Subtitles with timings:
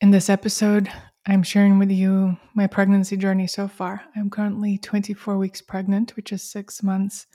[0.00, 0.88] In this episode,
[1.26, 4.00] I'm sharing with you my pregnancy journey so far.
[4.14, 7.26] I'm currently 24 weeks pregnant, which is six months.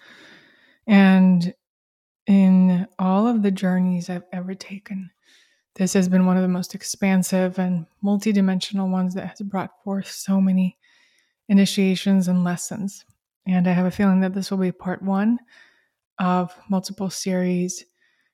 [0.88, 1.54] And
[2.26, 5.12] in all of the journeys I've ever taken,
[5.76, 10.10] this has been one of the most expansive and multidimensional ones that has brought forth
[10.10, 10.78] so many
[11.50, 13.04] initiations and lessons.
[13.46, 15.38] And I have a feeling that this will be part one
[16.18, 17.84] of multiple series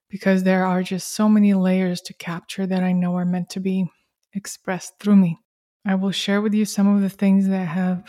[0.07, 3.59] because there are just so many layers to capture that I know are meant to
[3.59, 3.89] be
[4.33, 5.39] expressed through me.
[5.85, 8.03] I will share with you some of the things that have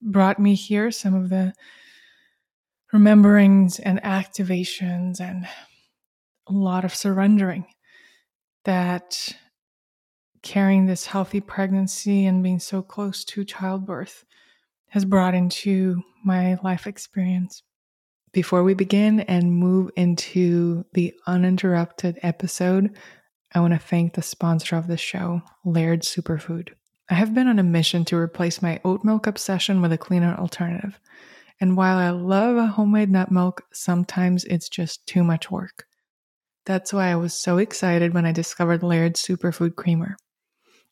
[0.00, 1.52] brought me here, some of the
[2.92, 5.48] rememberings and activations, and
[6.46, 7.66] a lot of surrendering
[8.64, 9.34] that
[10.42, 14.24] carrying this healthy pregnancy and being so close to childbirth
[14.90, 17.62] has brought into my life experience.
[18.32, 22.96] Before we begin and move into the uninterrupted episode,
[23.56, 26.70] I want to thank the sponsor of this show, Laird Superfood.
[27.08, 30.34] I have been on a mission to replace my oat milk obsession with a cleaner
[30.34, 30.98] alternative.
[31.60, 35.86] And while I love a homemade nut milk, sometimes it's just too much work.
[36.66, 40.16] That's why I was so excited when I discovered Laird Superfood Creamer.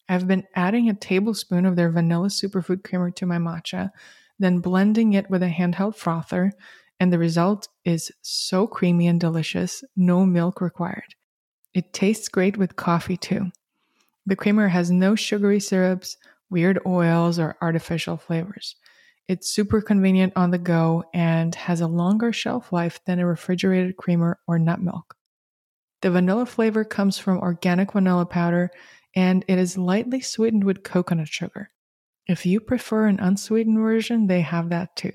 [0.09, 3.91] I've been adding a tablespoon of their vanilla superfood creamer to my matcha,
[4.39, 6.53] then blending it with a handheld frother,
[7.01, 11.15] and the result is so creamy and delicious, no milk required.
[11.75, 13.51] It tastes great with coffee too.
[14.27, 16.17] The creamer has no sugary syrups,
[16.51, 18.77] weird oils, or artificial flavors.
[19.29, 23.97] It's super convenient on the go and has a longer shelf life than a refrigerated
[23.97, 25.17] creamer or nut milk.
[26.03, 28.71] The vanilla flavor comes from organic vanilla powder
[29.15, 31.71] and it is lightly sweetened with coconut sugar.
[32.27, 35.13] If you prefer an unsweetened version, they have that too.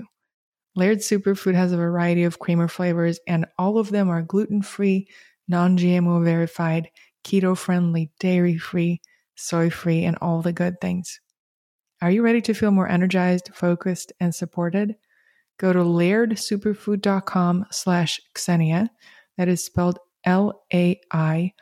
[0.75, 5.07] Laird Superfood has a variety of creamer flavors, and all of them are gluten free,
[5.47, 6.89] non GMO verified,
[7.23, 9.01] keto friendly, dairy free,
[9.35, 11.19] soy free, and all the good things.
[12.01, 14.95] Are you ready to feel more energized, focused, and supported?
[15.59, 18.89] Go to lairdsuperfood.com slash Ksenia.
[19.37, 21.53] That is spelled L A I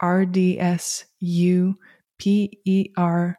[0.00, 1.76] R D S U
[2.18, 3.38] P E R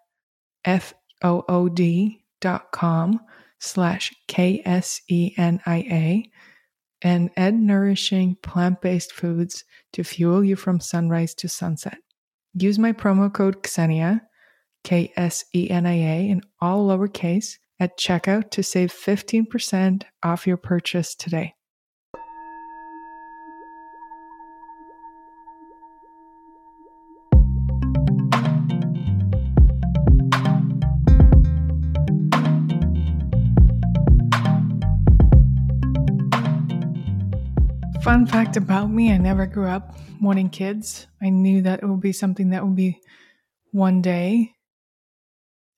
[0.66, 0.94] F
[1.24, 3.20] O O D dot com
[3.60, 6.32] slash K S E N I A
[7.02, 9.64] and add nourishing plant based foods
[9.94, 11.98] to fuel you from sunrise to sunset.
[12.54, 14.22] Use my promo code Ksenia,
[14.84, 20.46] K S E N I A, in all lowercase at checkout to save 15% off
[20.46, 21.56] your purchase today.
[38.12, 41.08] Fun fact about me I never grew up wanting kids.
[41.22, 43.00] I knew that it would be something that would be
[43.72, 44.52] one day,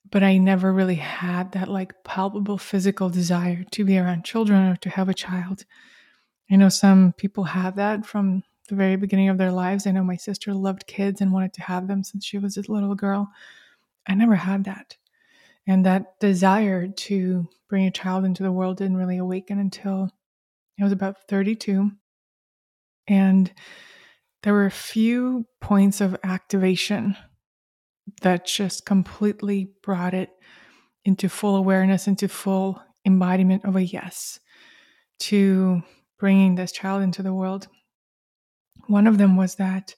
[0.10, 4.76] but I never really had that like palpable physical desire to be around children or
[4.78, 5.66] to have a child.
[6.50, 9.86] I know some people have that from the very beginning of their lives.
[9.86, 12.64] I know my sister loved kids and wanted to have them since she was a
[12.68, 13.30] little girl.
[14.08, 14.98] I never had that.
[15.68, 20.10] And that desire to bring a child into the world didn't really awaken until
[20.80, 21.92] I was about 32.
[23.08, 23.52] And
[24.44, 27.16] there were a few points of activation
[28.22, 30.30] that just completely brought it
[31.06, 34.40] into full awareness, into full embodiment of a yes
[35.20, 35.82] to
[36.20, 37.68] bringing this child into the world.
[38.88, 39.96] One of them was that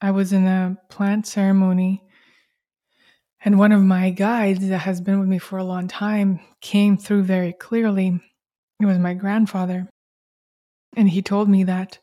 [0.00, 2.02] I was in a plant ceremony,
[3.44, 6.96] and one of my guides that has been with me for a long time came
[6.96, 8.20] through very clearly.
[8.80, 9.88] It was my grandfather.
[10.96, 11.98] And he told me that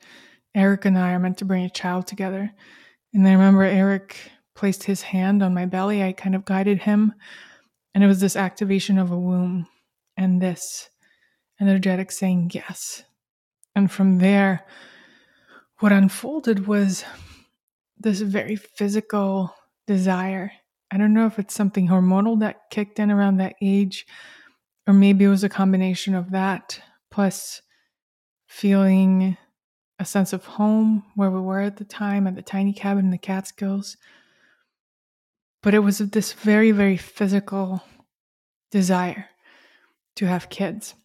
[0.55, 2.51] Eric and I are meant to bring a child together.
[3.13, 4.17] And I remember Eric
[4.55, 6.03] placed his hand on my belly.
[6.03, 7.13] I kind of guided him.
[7.94, 9.67] And it was this activation of a womb
[10.17, 10.89] and this
[11.61, 13.03] energetic saying yes.
[13.75, 14.66] And from there,
[15.79, 17.05] what unfolded was
[17.97, 19.53] this very physical
[19.88, 20.51] desire.
[20.91, 24.05] I don't know if it's something hormonal that kicked in around that age,
[24.87, 26.81] or maybe it was a combination of that
[27.11, 27.61] plus
[28.49, 29.37] feeling
[29.99, 33.11] a sense of home where we were at the time at the tiny cabin in
[33.11, 33.96] the Catskills.
[35.61, 37.84] But it was this very, very physical
[38.72, 39.28] desire
[40.16, 40.96] to have kids.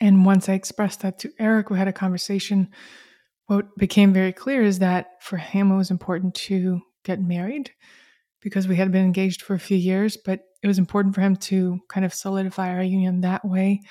[0.00, 2.68] And once I expressed that to Eric, we had a conversation.
[3.46, 7.70] What became very clear is that for him, it was important to get married
[8.42, 11.36] because we had been engaged for a few years, but it was important for him
[11.36, 13.82] to kind of solidify our union that way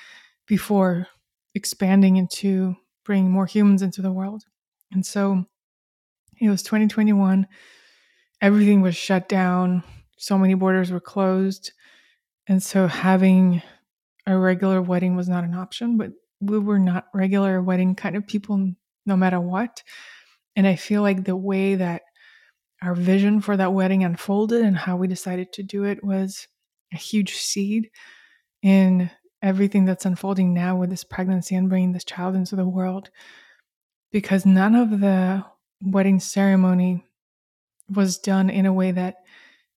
[0.46, 1.06] before
[1.54, 4.44] expanding into bringing more humans into the world.
[4.92, 5.44] And so
[6.40, 7.46] it was 2021,
[8.40, 9.82] everything was shut down.
[10.16, 11.72] So many borders were closed.
[12.46, 13.62] And so having
[14.26, 16.10] a regular wedding was not an option, but
[16.40, 18.72] we were not regular wedding kind of people
[19.06, 19.82] no matter what.
[20.56, 22.02] And I feel like the way that
[22.82, 26.48] our vision for that wedding unfolded and how we decided to do it was
[26.92, 27.90] a huge seed
[28.62, 29.10] in
[29.42, 33.10] everything that's unfolding now with this pregnancy and bringing this child into the world.
[34.12, 35.44] Because none of the
[35.82, 37.04] wedding ceremony
[37.88, 39.16] was done in a way that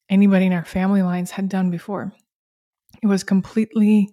[0.10, 2.14] anybody in our family lines had done before.
[3.02, 4.10] It was completely,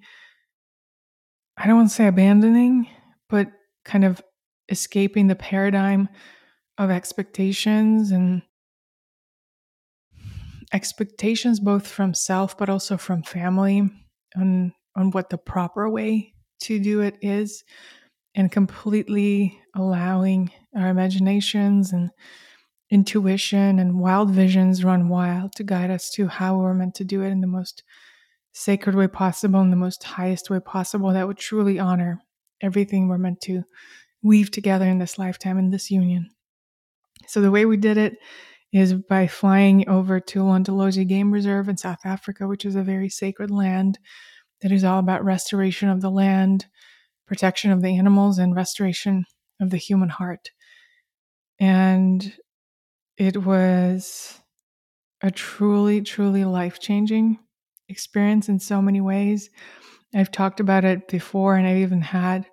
[1.56, 2.86] I don't want to say abandoning,
[3.28, 3.48] but
[3.84, 4.20] kind of
[4.68, 6.08] escaping the paradigm
[6.78, 8.42] of expectations and
[10.72, 13.90] expectations both from self but also from family
[14.36, 17.64] on on what the proper way to do it is
[18.34, 22.10] and completely allowing our imaginations and
[22.90, 27.22] intuition and wild visions run wild to guide us to how we're meant to do
[27.22, 27.82] it in the most
[28.52, 32.20] sacred way possible in the most highest way possible that would truly honor
[32.60, 33.62] everything we're meant to
[34.22, 36.28] weave together in this lifetime in this union.
[37.26, 38.16] So the way we did it
[38.72, 43.08] is by flying over to Londolozi Game Reserve in South Africa, which is a very
[43.08, 43.98] sacred land
[44.62, 46.66] that is all about restoration of the land,
[47.26, 49.24] protection of the animals, and restoration
[49.60, 50.50] of the human heart.
[51.58, 52.34] And
[53.16, 54.40] it was
[55.22, 57.38] a truly, truly life changing
[57.88, 59.50] experience in so many ways.
[60.14, 62.46] I've talked about it before, and I've even had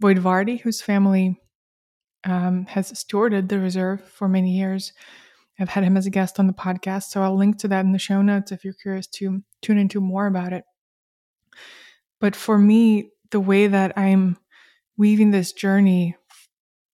[0.00, 1.40] Boyd Varty, whose family
[2.24, 4.92] um, has stewarded the reserve for many years,
[5.58, 7.92] I've had him as a guest on the podcast, so I'll link to that in
[7.92, 10.64] the show notes if you're curious to tune into more about it.
[12.20, 14.36] But for me, the way that I'm
[14.96, 16.16] weaving this journey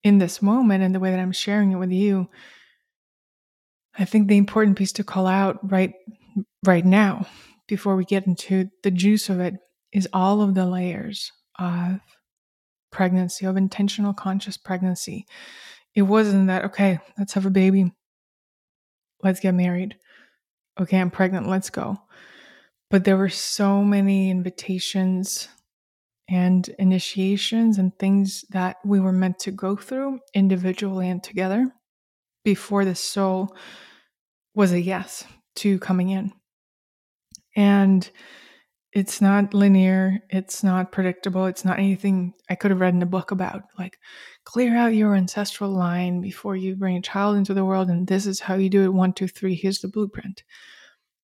[0.02, 2.28] in this moment and the way that I'm sharing it with you,
[3.98, 5.92] I think the important piece to call out right
[6.64, 7.26] right now
[7.68, 9.54] before we get into the juice of it
[9.92, 12.00] is all of the layers of
[12.90, 15.26] pregnancy, of intentional conscious pregnancy.
[15.94, 17.92] It wasn't that, okay, let's have a baby
[19.22, 19.96] let's get married.
[20.80, 21.98] Okay, I'm pregnant, let's go.
[22.92, 25.48] But there were so many invitations
[26.28, 31.72] and initiations and things that we were meant to go through individually and together
[32.44, 33.56] before the soul
[34.54, 35.24] was a yes
[35.56, 36.32] to coming in.
[37.56, 38.08] And
[38.92, 43.06] it's not linear, it's not predictable, it's not anything I could have read in a
[43.06, 43.62] book about.
[43.78, 43.96] Like,
[44.44, 48.26] clear out your ancestral line before you bring a child into the world, and this
[48.26, 50.42] is how you do it one, two, three, here's the blueprint.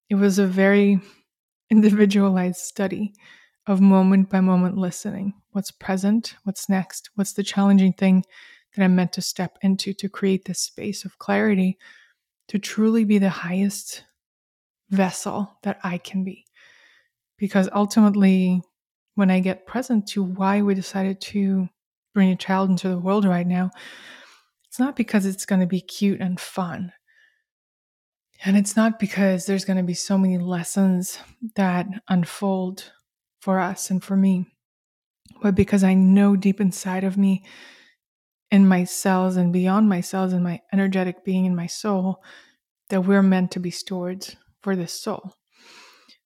[0.08, 1.02] It was a very
[1.70, 3.14] individualized study
[3.66, 5.34] of moment by moment listening.
[5.52, 6.34] What's present?
[6.44, 7.10] What's next?
[7.14, 8.24] What's the challenging thing
[8.74, 11.78] that I'm meant to step into to create this space of clarity
[12.48, 14.04] to truly be the highest
[14.90, 16.46] vessel that I can be?
[17.38, 18.60] because ultimately
[19.14, 21.68] when i get present to why we decided to
[22.12, 23.70] bring a child into the world right now
[24.66, 26.92] it's not because it's going to be cute and fun
[28.44, 31.18] and it's not because there's going to be so many lessons
[31.56, 32.92] that unfold
[33.40, 34.46] for us and for me
[35.42, 37.44] but because i know deep inside of me
[38.50, 42.22] in my cells and beyond my cells and my energetic being in my soul
[42.88, 45.34] that we're meant to be stewards for this soul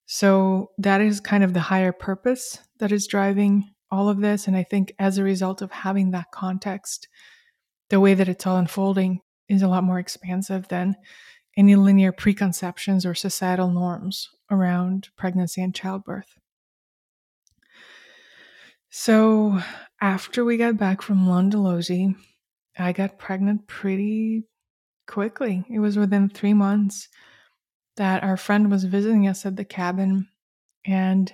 [0.06, 4.46] so that is kind of the higher purpose that is driving all of this.
[4.48, 7.06] And I think as a result of having that context,
[7.90, 10.96] the way that it's all unfolding is a lot more expansive than
[11.56, 16.38] any linear preconceptions or societal norms around pregnancy and childbirth.
[18.90, 19.60] So
[20.00, 22.14] after we got back from Londolozi,
[22.78, 24.44] I got pregnant pretty
[25.06, 25.64] quickly.
[25.70, 27.08] It was within three months
[27.96, 30.28] that our friend was visiting us at the cabin
[30.86, 31.32] and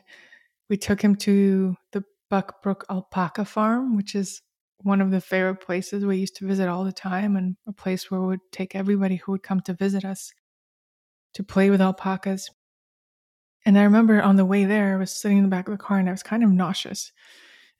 [0.68, 4.42] we took him to the Buck Brook Alpaca Farm, which is
[4.82, 8.10] one of the favorite places we used to visit all the time and a place
[8.10, 10.32] where we would take everybody who would come to visit us
[11.34, 12.48] to play with alpacas.
[13.66, 15.82] And I remember on the way there, I was sitting in the back of the
[15.82, 17.12] car and I was kind of nauseous.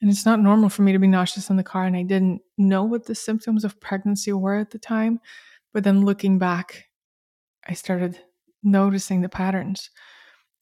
[0.01, 1.85] And it's not normal for me to be nauseous in the car.
[1.85, 5.21] And I didn't know what the symptoms of pregnancy were at the time.
[5.73, 6.89] But then looking back,
[7.67, 8.19] I started
[8.63, 9.91] noticing the patterns.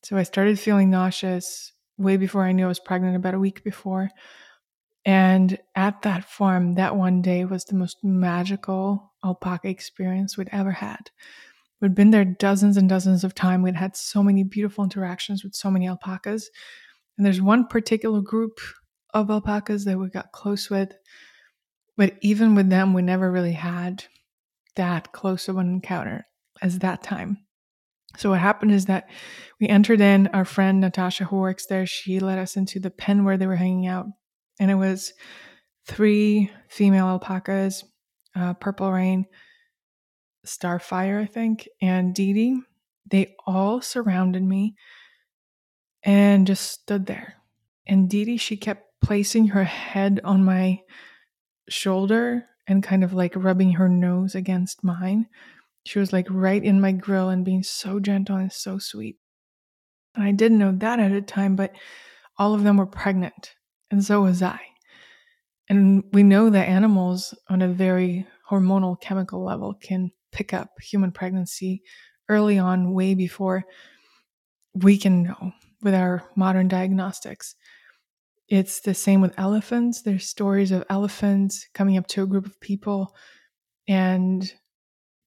[0.03, 3.65] So I started feeling nauseous way before I knew I was pregnant, about a week
[3.65, 4.11] before.
[5.07, 10.73] And at that farm, that one day was the most magical alpaca experience we'd ever
[10.73, 11.11] had.
[11.81, 13.63] We'd been there dozens and dozens of times.
[13.63, 16.51] We'd had so many beautiful interactions with so many alpacas.
[17.17, 18.59] And there's one particular group
[19.15, 20.93] of alpacas that we got close with.
[21.97, 24.05] But even with them, we never really had
[24.75, 26.27] that close of an encounter
[26.63, 27.39] as that time.
[28.17, 29.09] So what happened is that
[29.61, 30.27] we entered in.
[30.29, 33.57] Our friend Natasha, who works there, she led us into the pen where they were
[33.57, 34.07] hanging out,
[34.59, 35.13] and it was
[35.87, 37.85] three female alpacas,
[38.35, 39.27] uh, Purple Rain,
[40.47, 42.61] Starfire, I think, and Dee Dee.
[43.09, 44.75] They all surrounded me
[46.03, 47.35] and just stood there.
[47.87, 50.81] And Dee Dee, she kept placing her head on my
[51.69, 55.27] shoulder and kind of like rubbing her nose against mine.
[55.85, 59.19] She was like right in my grill and being so gentle and so sweet.
[60.15, 61.73] And I didn't know that at the time, but
[62.39, 63.55] all of them were pregnant,
[63.91, 64.61] and so was I.
[65.69, 71.11] And we know that animals, on a very hormonal chemical level, can pick up human
[71.11, 71.83] pregnancy
[72.29, 73.65] early on, way before
[74.75, 75.53] we can know
[75.83, 77.55] with our modern diagnostics.
[78.49, 80.03] It's the same with elephants.
[80.03, 83.15] There's stories of elephants coming up to a group of people
[83.89, 84.53] and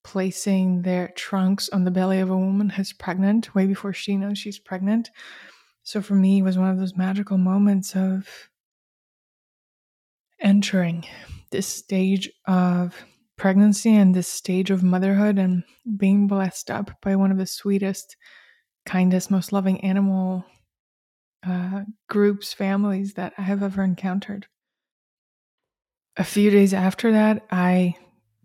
[0.04, 4.38] placing their trunks on the belly of a woman who's pregnant way before she knows
[4.38, 5.10] she's pregnant.
[5.90, 8.30] So for me, it was one of those magical moments of
[10.40, 11.04] entering
[11.50, 12.96] this stage of
[13.38, 15.64] pregnancy and this stage of motherhood and
[15.98, 18.18] being blessed up by one of the sweetest,
[18.86, 20.46] kindest, most loving animal
[21.44, 24.46] uh, groups, families that I have ever encountered.
[26.18, 27.96] A few days after that, I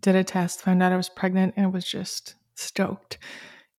[0.01, 3.19] did a test, found out I was pregnant, and was just stoked.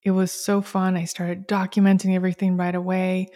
[0.03, 0.95] It was so fun.
[0.95, 3.27] I started documenting everything right away.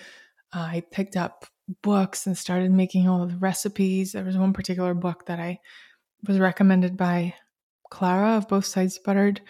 [0.54, 1.46] I picked up
[1.82, 4.12] books and started making all the recipes.
[4.12, 5.60] There was one particular book that I
[6.28, 7.34] was recommended by
[7.90, 9.42] Clara of Both Sides Buttered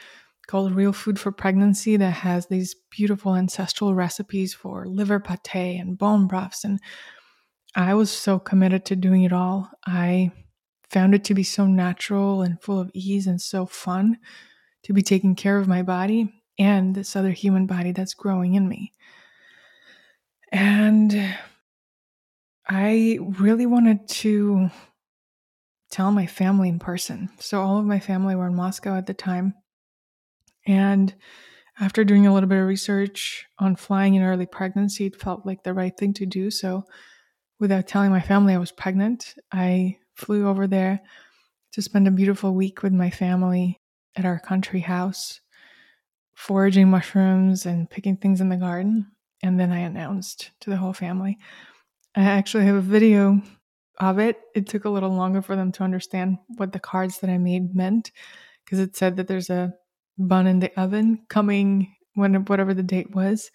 [0.48, 5.98] called Real Food for Pregnancy that has these beautiful ancestral recipes for liver pate and
[5.98, 6.64] bone broths.
[6.64, 6.80] And
[7.76, 9.70] I was so committed to doing it all.
[9.86, 10.32] I
[10.90, 14.18] found it to be so natural and full of ease and so fun
[14.84, 18.68] to be taking care of my body and this other human body that's growing in
[18.68, 18.92] me.
[20.52, 21.36] And
[22.68, 24.70] I really wanted to
[25.90, 27.30] tell my family in person.
[27.40, 29.54] So all of my family were in Moscow at the time.
[30.66, 31.14] And
[31.80, 35.64] after doing a little bit of research on flying in early pregnancy, it felt like
[35.64, 36.52] the right thing to do.
[36.52, 36.84] So
[37.60, 41.02] without telling my family I was pregnant, I flew over there
[41.74, 43.80] to spend a beautiful week with my family
[44.16, 45.40] at our country house,
[46.34, 49.12] foraging mushrooms and picking things in the garden.
[49.44, 51.38] And then I announced to the whole family.
[52.16, 53.42] I actually have a video
[54.00, 54.40] of it.
[54.56, 57.76] It took a little longer for them to understand what the cards that I made
[57.76, 58.12] meant
[58.64, 59.74] because it said that there's a
[60.18, 63.52] bun in the oven coming when whatever the date was.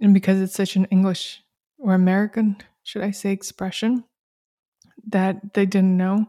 [0.00, 1.42] And because it's such an English
[1.78, 4.04] or American, should I say, expression,
[5.08, 6.26] that they didn't know.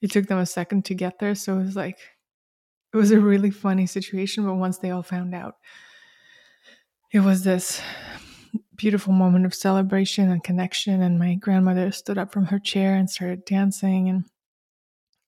[0.00, 1.34] It took them a second to get there.
[1.34, 1.98] So it was like,
[2.92, 4.44] it was a really funny situation.
[4.44, 5.56] But once they all found out,
[7.12, 7.80] it was this
[8.74, 11.02] beautiful moment of celebration and connection.
[11.02, 14.08] And my grandmother stood up from her chair and started dancing.
[14.08, 14.24] And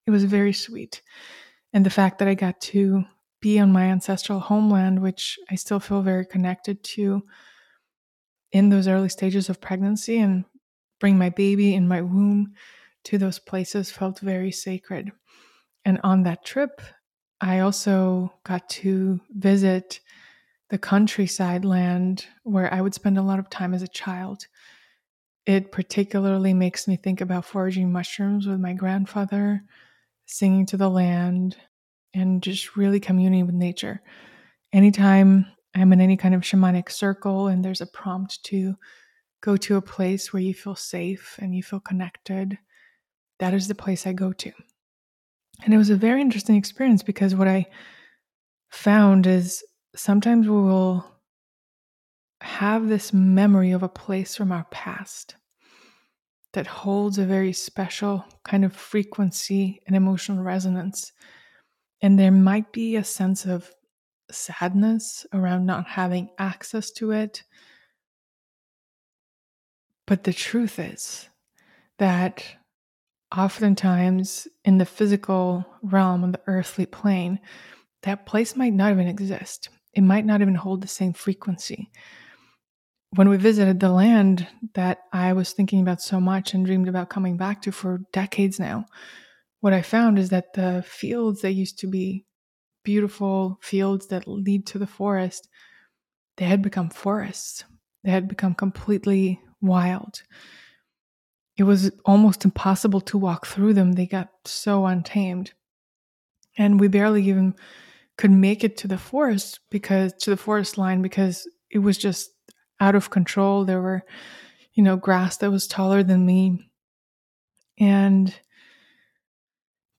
[0.06, 1.02] it was very sweet.
[1.72, 3.04] And the fact that I got to
[3.40, 7.22] be on my ancestral homeland, which I still feel very connected to
[8.52, 10.44] in those early stages of pregnancy and
[11.00, 12.54] bring my baby in my womb
[13.04, 15.12] to those places felt very sacred.
[15.84, 16.80] And on that trip,
[17.42, 20.00] I also got to visit
[20.75, 24.49] the countryside land where I would spend a lot of time as a child.
[25.47, 29.62] It particularly makes me think about foraging mushrooms with my grandfather,
[30.26, 31.57] singing to the land,
[32.12, 34.02] and just really communing with nature.
[34.73, 38.75] Anytime I'm in any kind of shamanic circle and there's a prompt to
[39.43, 42.59] go to a place where you feel safe and you feel connected,
[43.38, 44.50] that is the place I go to.
[45.64, 47.66] And it was a very interesting experience because what I
[48.71, 49.62] found is
[49.94, 51.04] sometimes we will
[52.40, 55.36] have this memory of a place from our past
[56.52, 61.12] that holds a very special kind of frequency and emotional resonance.
[62.00, 63.72] And there might be a sense of
[64.30, 67.42] sadness around not having access to it.
[70.06, 71.28] But the truth is
[71.98, 72.44] that
[73.36, 77.40] oftentimes in the physical realm, on the earthly plane,
[78.02, 79.70] that place might not even exist.
[79.94, 81.90] It might not even hold the same frequency.
[83.10, 87.10] When we visited the land that I was thinking about so much and dreamed about
[87.10, 88.86] coming back to for decades now,
[89.60, 92.24] what I found is that the fields that used to be
[92.82, 95.48] beautiful fields that lead to the forest,
[96.36, 97.64] they had become forests.
[98.02, 100.22] They had become completely wild
[101.56, 103.92] it was almost impossible to walk through them.
[103.92, 105.52] They got so untamed.
[106.58, 107.54] And we barely even
[108.16, 112.30] could make it to the forest because to the forest line because it was just
[112.80, 113.64] out of control.
[113.64, 114.02] There were,
[114.75, 116.71] you know, grass that was taller than me.
[117.78, 118.35] And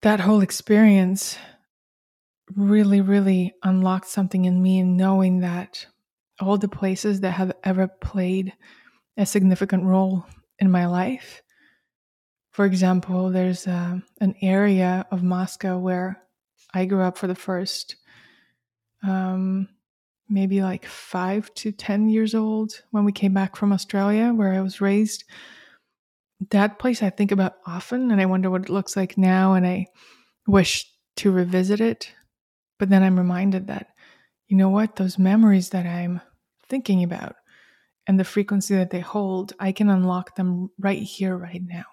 [0.02, 1.38] that whole experience
[2.56, 5.86] really, really unlocked something in me and knowing that
[6.40, 8.54] all the places that have ever played
[9.18, 10.26] a significant role
[10.60, 11.42] in my life.
[12.52, 16.22] For example, there's a, uh, an area of Moscow where
[16.74, 17.96] I grew up for the first
[19.08, 19.70] um,
[20.30, 24.62] maybe like five to 10 years old when we came back from Australia, where I
[24.62, 25.24] was raised.
[26.50, 29.66] That place I think about often, and I wonder what it looks like now, and
[29.66, 29.88] I
[30.48, 32.12] wish to revisit it.
[32.78, 33.88] But then I'm reminded that,
[34.48, 36.22] you know what, those memories that I'm
[36.68, 37.36] thinking about
[38.08, 41.86] and the frequency that they hold, I can unlock them right here, right now,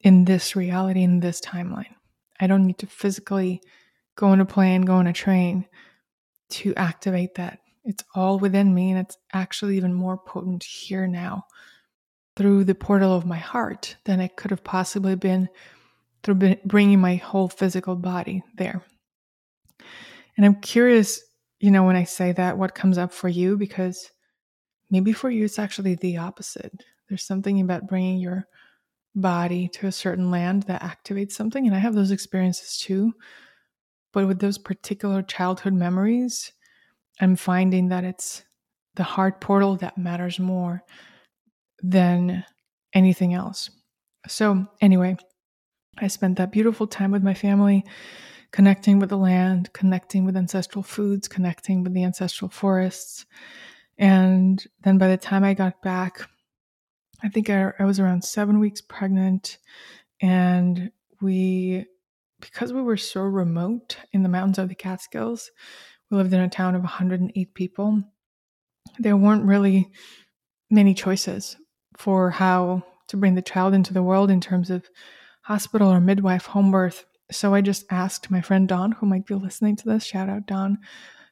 [0.00, 1.94] in this reality, in this timeline.
[2.38, 3.60] I don't need to physically
[4.14, 5.66] go on a plane, go on a train
[6.50, 7.60] to activate that.
[7.84, 11.44] It's all within me, and it's actually even more potent here now
[12.36, 15.48] through the portal of my heart than it could have possibly been
[16.22, 18.82] through bringing my whole physical body there.
[20.36, 21.20] And I'm curious,
[21.60, 23.56] you know, when I say that, what comes up for you?
[23.56, 24.10] Because
[24.90, 26.72] maybe for you, it's actually the opposite.
[27.08, 28.46] There's something about bringing your
[29.14, 31.66] body to a certain land that activates something.
[31.66, 33.14] And I have those experiences too.
[34.16, 36.50] But with those particular childhood memories,
[37.20, 38.44] I'm finding that it's
[38.94, 40.82] the heart portal that matters more
[41.82, 42.42] than
[42.94, 43.68] anything else.
[44.26, 45.18] So, anyway,
[45.98, 47.84] I spent that beautiful time with my family,
[48.52, 53.26] connecting with the land, connecting with ancestral foods, connecting with the ancestral forests.
[53.98, 56.26] And then by the time I got back,
[57.22, 59.58] I think I, I was around seven weeks pregnant,
[60.22, 61.84] and we
[62.52, 65.50] because we were so remote in the mountains of the Catskills,
[66.10, 68.02] we lived in a town of 108 people.
[68.98, 69.90] There weren't really
[70.70, 71.56] many choices
[71.96, 74.88] for how to bring the child into the world in terms of
[75.42, 77.04] hospital or midwife home birth.
[77.30, 80.46] So I just asked my friend Dawn, who might be listening to this, shout out
[80.46, 80.78] Dawn,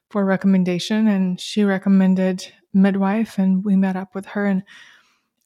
[0.09, 1.07] for a recommendation.
[1.07, 4.45] And she recommended midwife, and we met up with her.
[4.45, 4.63] And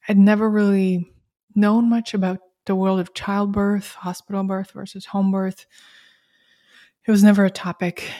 [0.07, 1.11] I'd never really
[1.55, 5.65] known much about the world of childbirth, hospital birth versus home birth.
[7.07, 8.11] It was never a topic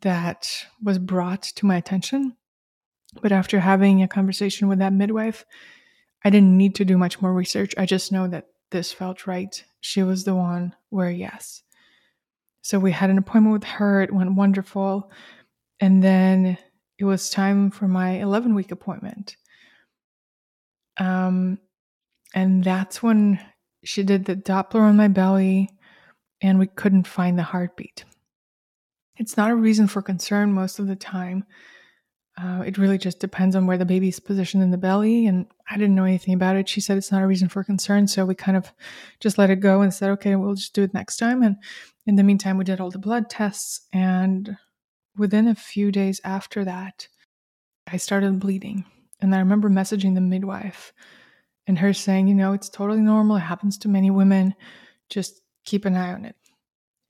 [0.00, 2.36] that was brought to my attention.
[3.22, 5.44] But after having a conversation with that midwife,
[6.24, 7.72] I didn't need to do much more research.
[7.78, 9.64] I just know that this felt right.
[9.80, 11.62] She was the one where, yes.
[12.62, 14.02] So we had an appointment with her.
[14.02, 15.12] It went wonderful.
[15.78, 16.58] And then
[16.98, 19.36] it was time for my 11 week appointment.
[20.96, 21.60] Um,
[22.34, 23.40] and that's when
[23.84, 25.70] she did the Doppler on my belly,
[26.40, 28.04] and we couldn't find the heartbeat.
[29.16, 31.44] It's not a reason for concern most of the time.
[32.40, 35.26] Uh, it really just depends on where the baby's positioned in the belly.
[35.26, 36.68] And I didn't know anything about it.
[36.68, 38.08] She said it's not a reason for concern.
[38.08, 38.72] So we kind of
[39.18, 41.42] just let it go and said, okay, we'll just do it next time.
[41.42, 41.56] And
[42.06, 43.86] in the meantime, we did all the blood tests.
[43.92, 44.56] And
[45.18, 47.08] within a few days after that,
[47.86, 48.86] I started bleeding.
[49.20, 50.94] And I remember messaging the midwife
[51.66, 53.36] and her saying, you know, it's totally normal.
[53.36, 54.54] It happens to many women.
[55.08, 56.36] Just keep an eye on it.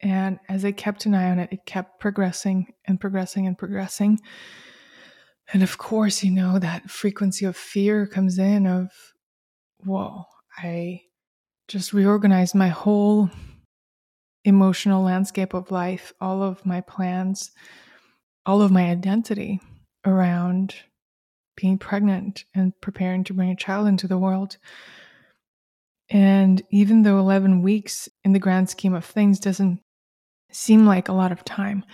[0.02, 4.18] And as I kept an eye on it, it kept progressing and progressing and progressing.
[5.52, 8.90] And of course, you know, that frequency of fear comes in of,
[9.84, 10.24] whoa,
[10.56, 11.02] I
[11.68, 13.30] just reorganized my whole
[14.44, 17.50] emotional landscape of life, all of my plans,
[18.46, 19.60] all of my identity
[20.06, 20.74] around
[21.60, 24.56] being pregnant and preparing to bring a child into the world.
[26.08, 29.80] And even though 11 weeks in the grand scheme of things doesn't
[30.50, 31.84] seem like a lot of time,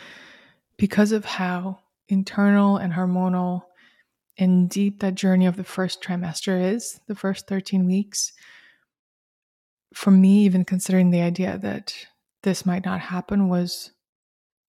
[0.76, 3.62] because of how internal and hormonal
[4.38, 8.32] and deep that journey of the first trimester is, the first 13 weeks,
[9.94, 11.94] for me, even considering the idea that
[12.42, 13.92] this might not happen was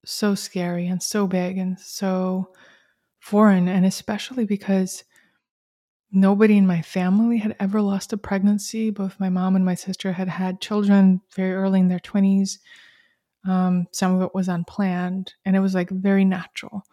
[0.06, 2.50] so scary and so big and so
[3.28, 5.04] foreign, and especially because
[6.14, 8.90] nobody in my family had ever lost a pregnancy.
[8.90, 12.60] Both my mom and my sister had had children very early in their 20s.
[13.46, 16.84] Um, some of it was unplanned, and it was like very natural.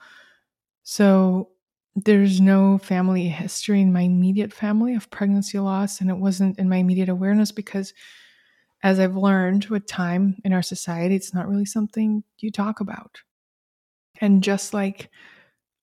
[0.83, 1.51] So
[1.95, 6.69] there's no family history in my immediate family of pregnancy loss, and it wasn't in
[6.69, 7.95] my immediate awareness because,
[8.83, 13.19] as I've learned with time in our society, it's not really something you talk about.
[14.21, 15.11] And just like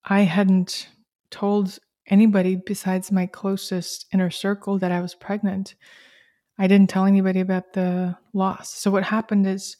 [0.06, 0.88] I hadn't
[1.30, 5.76] told anybody besides my closest inner circle that I was pregnant.
[6.58, 8.74] I didn't tell anybody about the loss.
[8.74, 9.78] So what happened is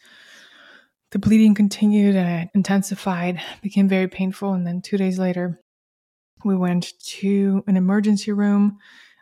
[1.12, 4.54] the bleeding continued and it intensified, became very painful.
[4.54, 5.60] And then two days later,
[6.44, 8.80] we went to an emergency room.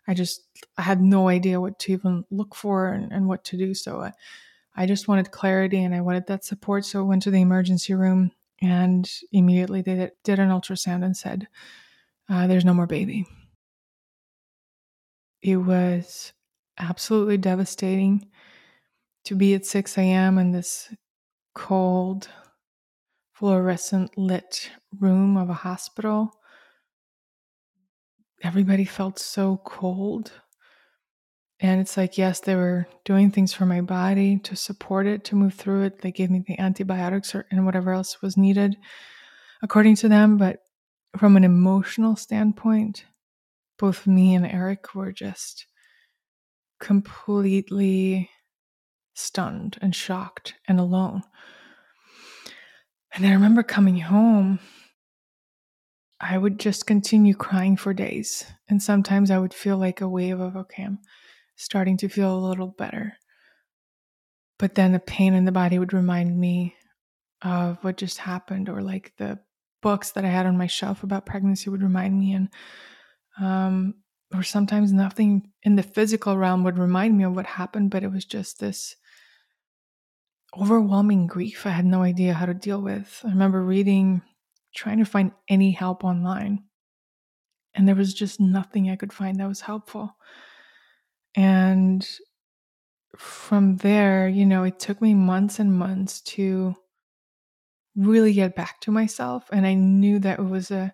[0.07, 0.41] I just
[0.77, 3.73] I had no idea what to even look for and, and what to do.
[3.73, 4.13] So I,
[4.75, 6.85] I just wanted clarity and I wanted that support.
[6.85, 8.31] So I went to the emergency room
[8.62, 11.48] and immediately they did an ultrasound and said,
[12.30, 13.26] uh, There's no more baby.
[15.41, 16.34] It was
[16.78, 18.30] absolutely devastating
[19.26, 20.38] to be at 6 a.m.
[20.38, 20.93] in this
[21.56, 22.30] cold,
[23.34, 26.34] fluorescent lit room of a hospital.
[28.41, 30.32] Everybody felt so cold.
[31.62, 35.36] And it's like, yes, they were doing things for my body to support it, to
[35.36, 36.02] move through it.
[36.02, 38.78] They gave me the antibiotics or, and whatever else was needed
[39.62, 40.38] according to them.
[40.38, 40.60] But
[41.17, 43.06] from an emotional standpoint,
[43.78, 45.65] both me and Eric were just
[46.80, 48.30] completely
[49.13, 51.24] stunned and shocked and alone.
[53.13, 54.60] And I remember coming home,
[56.22, 58.45] I would just continue crying for days.
[58.69, 61.00] And sometimes I would feel like a wave of, okay, I'm
[61.60, 63.17] starting to feel a little better.
[64.58, 66.76] But then the pain in the body would remind me
[67.41, 69.39] of what just happened, or like the
[69.82, 72.34] books that I had on my shelf about pregnancy would remind me.
[72.34, 72.50] And
[73.39, 73.95] um,
[74.34, 78.12] or sometimes nothing in the physical realm would remind me of what happened, but it
[78.12, 78.95] was just this
[80.58, 83.22] overwhelming grief I had no idea how to deal with.
[83.26, 84.22] I remember reading,
[84.74, 86.63] trying to find any help online,
[87.74, 90.15] and there was just nothing I could find that was helpful.
[91.35, 92.07] And
[93.17, 96.75] from there, you know, it took me months and months to
[97.95, 99.49] really get back to myself.
[99.51, 100.93] And I knew that it was a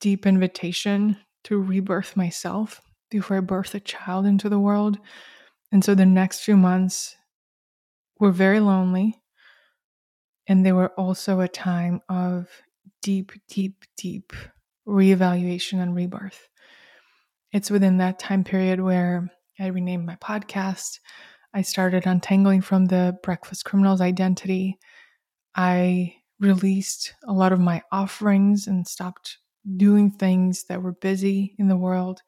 [0.00, 4.98] deep invitation to rebirth myself before I birth a child into the world.
[5.72, 7.16] And so the next few months
[8.20, 9.20] were very lonely.
[10.46, 12.48] And they were also a time of
[13.02, 14.32] deep, deep, deep
[14.86, 16.48] reevaluation and rebirth.
[17.52, 20.98] It's within that time period where I renamed my podcast.
[21.54, 24.78] I started untangling from the Breakfast Criminals identity.
[25.54, 29.38] I released a lot of my offerings and stopped
[29.76, 32.20] doing things that were busy in the world.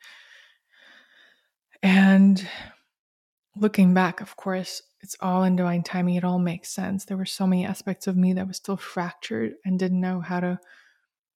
[1.83, 2.49] And
[3.55, 6.15] looking back, of course, it's all in divine timing.
[6.15, 7.05] It all makes sense.
[7.05, 10.41] There were so many aspects of me that was still fractured and didn't know how
[10.41, 10.59] to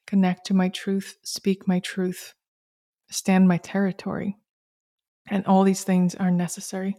[0.06, 2.34] connect to my truth, speak my truth,
[3.12, 4.36] stand my territory.
[5.28, 6.96] And all these things are necessary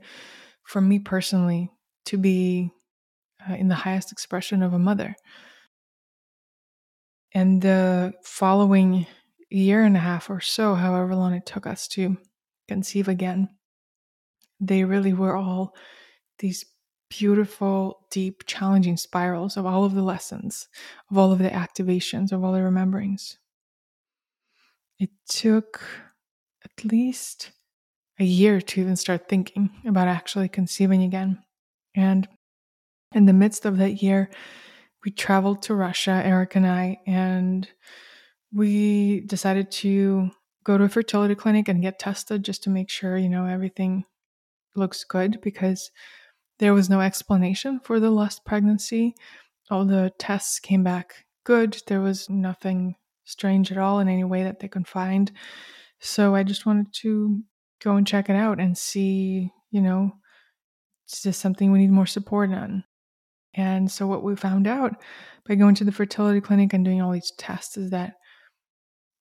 [0.63, 1.69] for me personally
[2.05, 2.71] to be
[3.49, 5.15] uh, in the highest expression of a mother.
[7.33, 9.07] And the following
[9.49, 12.17] year and a half or so, however long it took us to
[12.67, 13.49] conceive again,
[14.59, 15.75] they really were all
[16.39, 16.65] these
[17.09, 20.67] beautiful, deep, challenging spirals of all of the lessons,
[21.11, 23.37] of all of the activations, of all the rememberings.
[25.03, 25.81] It took
[26.63, 27.51] at least
[28.21, 31.43] a year to even start thinking about actually conceiving again.
[31.93, 32.25] And
[33.13, 34.29] in the midst of that year,
[35.03, 37.67] we traveled to Russia, Eric and I, and
[38.53, 40.29] we decided to
[40.63, 44.05] go to a fertility clinic and get tested just to make sure, you know, everything
[44.73, 45.91] looks good because
[46.59, 49.15] there was no explanation for the lost pregnancy.
[49.69, 51.81] All the tests came back good.
[51.87, 55.31] There was nothing strange at all in any way that they can find.
[55.99, 57.41] So I just wanted to
[57.81, 60.11] go and check it out and see, you know,
[61.11, 62.83] is this something we need more support on?
[63.55, 64.95] And so, what we found out
[65.47, 68.15] by going to the fertility clinic and doing all these tests is that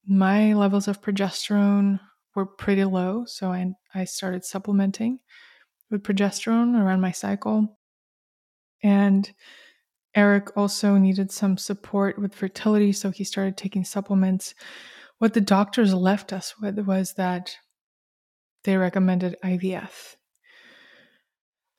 [0.06, 2.00] my levels of progesterone
[2.34, 3.24] were pretty low.
[3.26, 5.18] So, I, I started supplementing
[5.90, 7.78] with progesterone around my cycle.
[8.82, 9.30] And
[10.14, 12.92] Eric also needed some support with fertility.
[12.92, 14.54] So, he started taking supplements.
[15.18, 17.56] What the doctors left us with was that
[18.64, 20.16] they recommended IVF.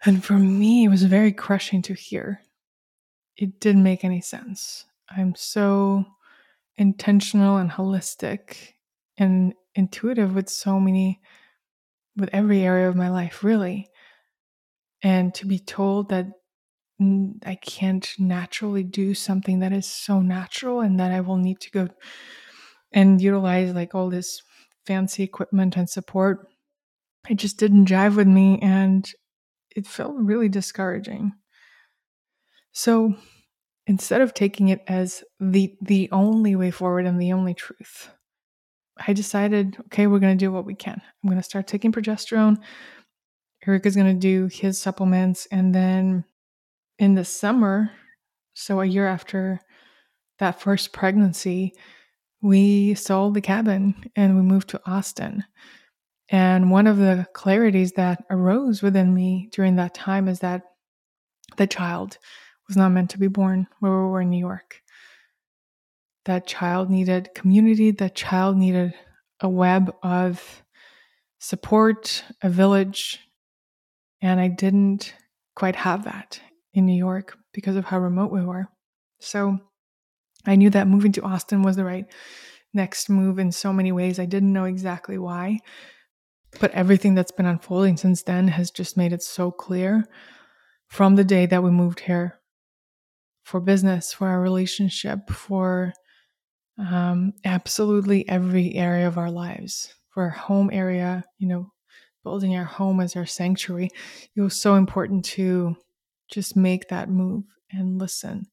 [0.06, 2.42] And for me, it was very crushing to hear.
[3.38, 4.86] It didn't make any sense.
[5.10, 6.06] I'm so
[6.78, 8.74] intentional and holistic
[9.18, 11.22] and intuitive with so many,
[12.18, 13.90] with every area of my life, really.
[15.02, 16.28] And to be told that
[17.46, 21.72] I can't naturally do something that is so natural and that I will need to
[21.72, 21.90] go
[22.92, 24.42] and utilize like all this
[24.86, 26.48] fancy equipment and support,
[27.30, 28.60] it just didn't jive with me.
[28.62, 29.10] And
[29.76, 31.34] it felt really discouraging.
[32.72, 33.16] So
[33.88, 38.10] instead of taking it as the the only way forward and the only truth,
[39.08, 41.02] I decided, okay, we're going to do what we can.
[41.02, 42.58] I'm going to start taking progesterone.
[43.66, 46.26] Eric is going to do his supplements and then
[47.00, 47.92] in the summer
[48.56, 49.60] So, a year after
[50.38, 51.74] that first pregnancy,
[52.42, 55.44] we sold the cabin and we moved to Austin.
[56.30, 60.64] And one of the clarities that arose within me during that time is that
[61.58, 62.18] the child
[62.68, 64.82] was not meant to be born where we were in New York.
[66.26, 68.94] That child needed community, that child needed
[69.40, 70.64] a web of
[71.40, 73.20] support, a village.
[74.22, 75.14] And I didn't
[75.56, 76.40] quite have that
[76.74, 78.68] in New York because of how remote we were.
[79.20, 79.60] So
[80.46, 82.06] I knew that moving to Austin was the right
[82.74, 84.20] next move in so many ways.
[84.20, 85.60] I didn't know exactly why,
[86.60, 90.06] but everything that's been unfolding since then has just made it so clear
[90.90, 92.40] from the day that we moved here
[93.44, 95.94] for business, for our relationship, for
[96.78, 101.72] um, absolutely every area of our lives, for our home area, you know,
[102.24, 103.90] building our home as our sanctuary.
[104.36, 105.76] It was so important to
[106.32, 108.46] just make that move and listen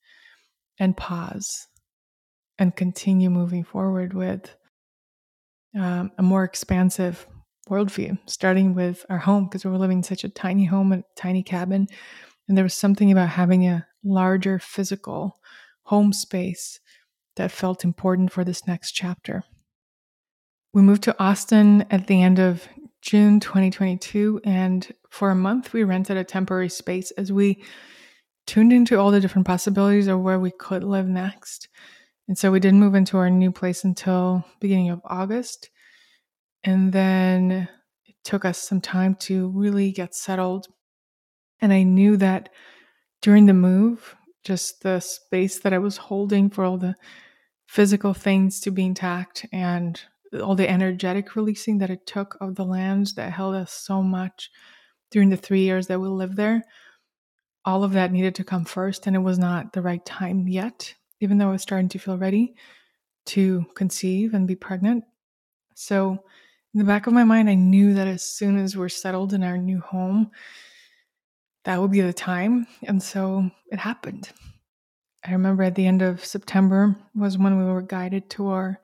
[0.78, 1.66] and pause
[2.58, 4.54] and continue moving forward with
[5.78, 7.26] um, a more expansive
[7.68, 11.02] worldview, starting with our home, because we were living in such a tiny home, a
[11.16, 11.86] tiny cabin.
[12.48, 15.38] And there was something about having a larger physical
[15.84, 16.80] home space
[17.36, 19.44] that felt important for this next chapter.
[20.72, 22.68] We moved to Austin at the end of
[23.02, 27.62] June 2022, and for a month we rented a temporary space as we
[28.46, 31.68] tuned into all the different possibilities of where we could live next.
[32.28, 35.70] And so we didn't move into our new place until beginning of August.
[36.62, 37.68] And then
[38.06, 40.68] it took us some time to really get settled.
[41.60, 42.50] And I knew that
[43.22, 46.94] during the move, just the space that I was holding for all the
[47.66, 50.00] physical things to be intact and
[50.42, 54.50] all the energetic releasing that it took of the lands that held us so much
[55.10, 56.62] during the three years that we lived there,
[57.64, 59.06] all of that needed to come first.
[59.06, 62.16] And it was not the right time yet, even though I was starting to feel
[62.16, 62.54] ready
[63.26, 65.04] to conceive and be pregnant.
[65.74, 66.24] So,
[66.72, 69.42] in the back of my mind, I knew that as soon as we're settled in
[69.42, 70.30] our new home,
[71.64, 72.66] that would be the time.
[72.84, 74.30] And so it happened.
[75.24, 78.80] I remember at the end of September was when we were guided to our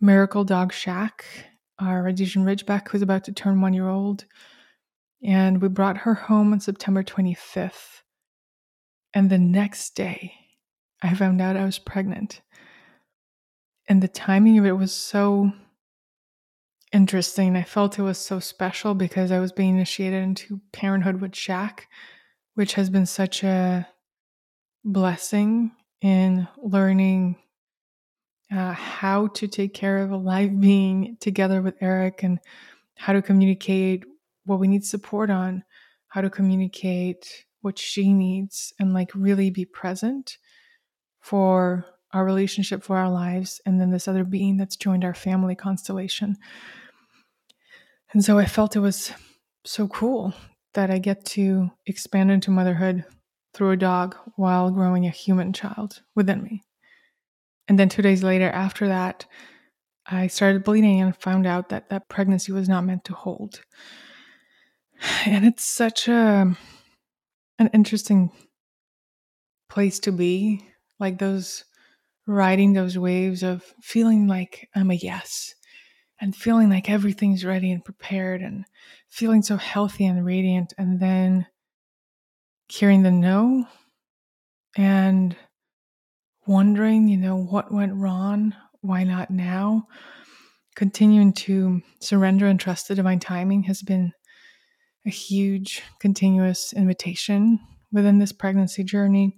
[0.00, 1.24] Miracle Dog Shack,
[1.78, 4.24] our Rhodesian Ridgeback who's about to turn one year old.
[5.22, 8.02] And we brought her home on September 25th.
[9.12, 10.34] And the next day,
[11.02, 12.40] I found out I was pregnant.
[13.88, 15.52] And the timing of it was so
[16.92, 17.56] interesting.
[17.56, 21.88] I felt it was so special because I was being initiated into parenthood with Shack,
[22.54, 23.88] which has been such a
[24.84, 27.36] blessing in learning
[28.54, 32.38] uh, how to take care of a live being together with Eric and
[32.96, 34.04] how to communicate
[34.44, 35.62] what we need support on,
[36.08, 40.38] how to communicate what she needs, and like really be present
[41.20, 45.54] for our relationship, for our lives, and then this other being that's joined our family
[45.54, 46.36] constellation.
[48.12, 49.12] And so I felt it was
[49.64, 50.32] so cool
[50.72, 53.04] that I get to expand into motherhood
[53.52, 56.62] through a dog while growing a human child within me.
[57.68, 59.26] And then two days later, after that,
[60.06, 63.60] I started bleeding and found out that that pregnancy was not meant to hold.
[65.26, 66.56] And it's such a
[67.60, 68.32] an interesting
[69.68, 71.64] place to be, like those
[72.26, 75.54] riding those waves of feeling like I'm a yes
[76.20, 78.64] and feeling like everything's ready and prepared and
[79.08, 81.46] feeling so healthy and radiant and then
[82.68, 83.66] hearing the no
[84.76, 85.36] and
[86.48, 88.54] wondering, you know, what went wrong?
[88.80, 89.86] Why not now?
[90.74, 94.12] Continuing to surrender and trust the divine timing has been
[95.06, 97.60] a huge, continuous invitation
[97.92, 99.36] within this pregnancy journey.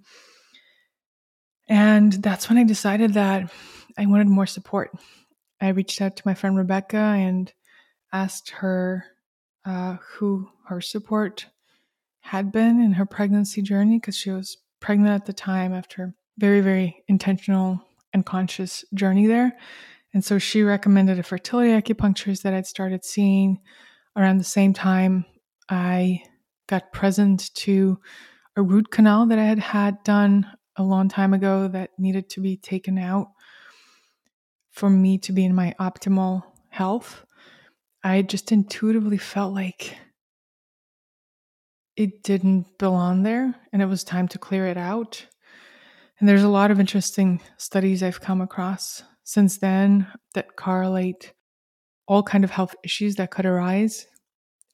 [1.67, 3.51] And that's when I decided that
[3.97, 4.91] I wanted more support.
[5.59, 7.51] I reached out to my friend Rebecca and
[8.13, 9.05] asked her
[9.65, 11.47] uh, who her support
[12.21, 16.61] had been in her pregnancy journey because she was pregnant at the time after very,
[16.61, 17.81] very intentional
[18.13, 19.57] and conscious journey there.
[20.13, 23.59] And so she recommended a fertility acupuncturist that I'd started seeing
[24.15, 25.25] around the same time
[25.69, 26.23] I
[26.67, 27.99] got present to
[28.55, 32.41] a root canal that I had had done a long time ago that needed to
[32.41, 33.29] be taken out
[34.71, 37.25] for me to be in my optimal health.
[38.03, 39.95] I just intuitively felt like
[41.95, 45.25] it didn't belong there and it was time to clear it out.
[46.21, 50.05] And there's a lot of interesting studies I've come across since then
[50.35, 51.33] that correlate
[52.07, 54.05] all kind of health issues that could arise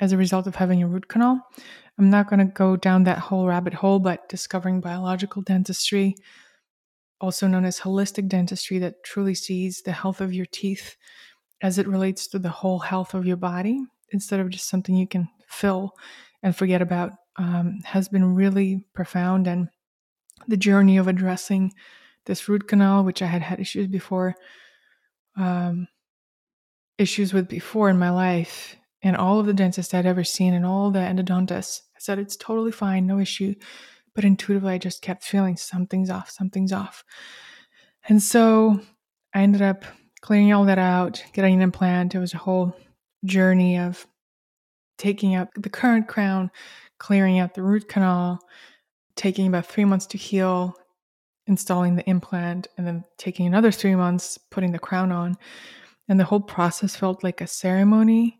[0.01, 1.41] as a result of having a root canal.
[1.97, 6.15] I'm not going to go down that whole rabbit hole, but discovering biological dentistry,
[7.21, 10.97] also known as holistic dentistry, that truly sees the health of your teeth
[11.62, 13.79] as it relates to the whole health of your body
[14.12, 15.93] instead of just something you can fill
[16.43, 19.47] and forget about, um, has been really profound.
[19.47, 19.69] And
[20.47, 21.73] the journey of addressing
[22.26, 24.36] this root canal, which I had had issues before,
[25.36, 25.88] um,
[26.97, 30.65] issues with before in my life, and all of the dentists I'd ever seen and
[30.65, 33.56] all the endodontists said it's totally fine, no issue.
[34.15, 37.04] But intuitively, I just kept feeling something's off, something's off.
[38.10, 38.80] And so
[39.34, 39.86] I ended up
[40.21, 42.15] clearing all that out, getting an implant.
[42.15, 42.76] It was a whole
[43.26, 44.08] journey of
[44.97, 46.50] taking out the current crown,
[46.97, 48.39] clearing out the root canal,
[49.17, 50.75] taking about three months to heal,
[51.47, 55.36] installing the implant, and then taking another three months putting the crown on.
[56.08, 58.39] And the whole process felt like a ceremony.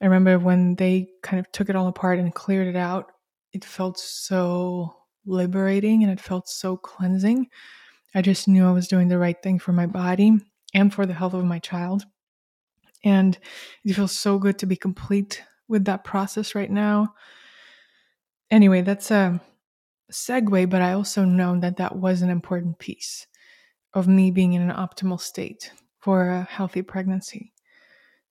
[0.00, 3.12] I remember when they kind of took it all apart and cleared it out,
[3.52, 7.48] it felt so liberating and it felt so cleansing.
[8.14, 10.38] I just knew I was doing the right thing for my body
[10.72, 12.04] and for the health of my child.
[13.04, 13.38] And
[13.84, 17.14] it feels so good to be complete with that process right now.
[18.50, 19.40] Anyway, that's a
[20.14, 23.26] segue, but I also know that that was an important piece
[23.92, 27.52] of me being in an optimal state for a healthy pregnancy.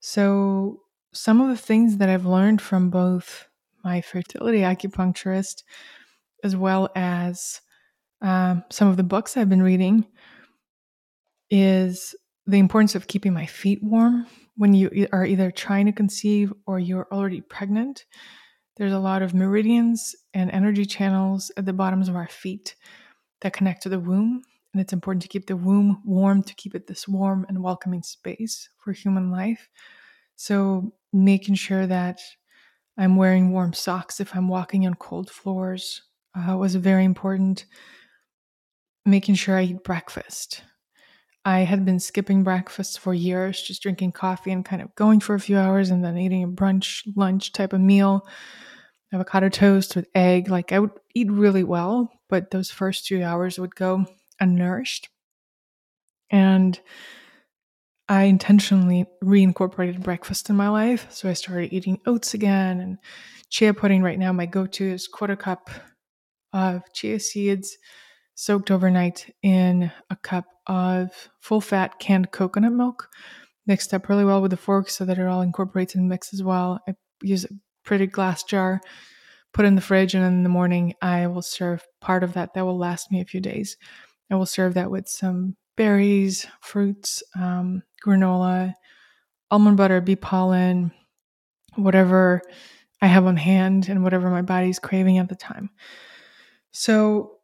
[0.00, 0.80] So,
[1.12, 3.48] some of the things that I've learned from both
[3.84, 5.62] my fertility acupuncturist
[6.42, 7.60] as well as
[8.20, 10.06] um, some of the books I've been reading
[11.50, 12.14] is
[12.46, 16.78] the importance of keeping my feet warm when you are either trying to conceive or
[16.78, 18.04] you're already pregnant.
[18.76, 22.74] There's a lot of meridians and energy channels at the bottoms of our feet
[23.40, 24.42] that connect to the womb.
[24.72, 28.02] And it's important to keep the womb warm, to keep it this warm and welcoming
[28.02, 29.68] space for human life.
[30.36, 32.20] So, making sure that
[32.98, 36.02] I'm wearing warm socks if I'm walking on cold floors
[36.34, 37.66] uh, was very important.
[39.06, 40.62] Making sure I eat breakfast.
[41.44, 45.34] I had been skipping breakfast for years, just drinking coffee and kind of going for
[45.34, 48.26] a few hours and then eating a brunch, lunch type of meal,
[49.14, 50.48] avocado toast with egg.
[50.48, 54.04] Like I would eat really well, but those first two hours would go
[54.42, 55.06] unnourished.
[56.30, 56.78] And
[58.08, 61.06] I intentionally reincorporated breakfast in my life.
[61.10, 62.98] So I started eating oats again and
[63.48, 64.02] chia pudding.
[64.02, 65.70] Right now, my go to is quarter cup
[66.52, 67.78] of chia seeds
[68.34, 73.08] soaked overnight in a cup of full fat canned coconut milk,
[73.66, 76.80] mixed up really well with a fork so that it all incorporates and mixes well.
[76.88, 77.46] I use
[77.84, 78.80] pretty glass jar,
[79.52, 82.54] put in the fridge, and in the morning I will serve part of that.
[82.54, 83.76] That will last me a few days.
[84.30, 88.74] I will serve that with some berries, fruits, um, granola,
[89.50, 90.92] almond butter, bee pollen,
[91.76, 92.42] whatever
[93.02, 95.70] I have on hand and whatever my body's craving at the time.
[96.72, 97.34] So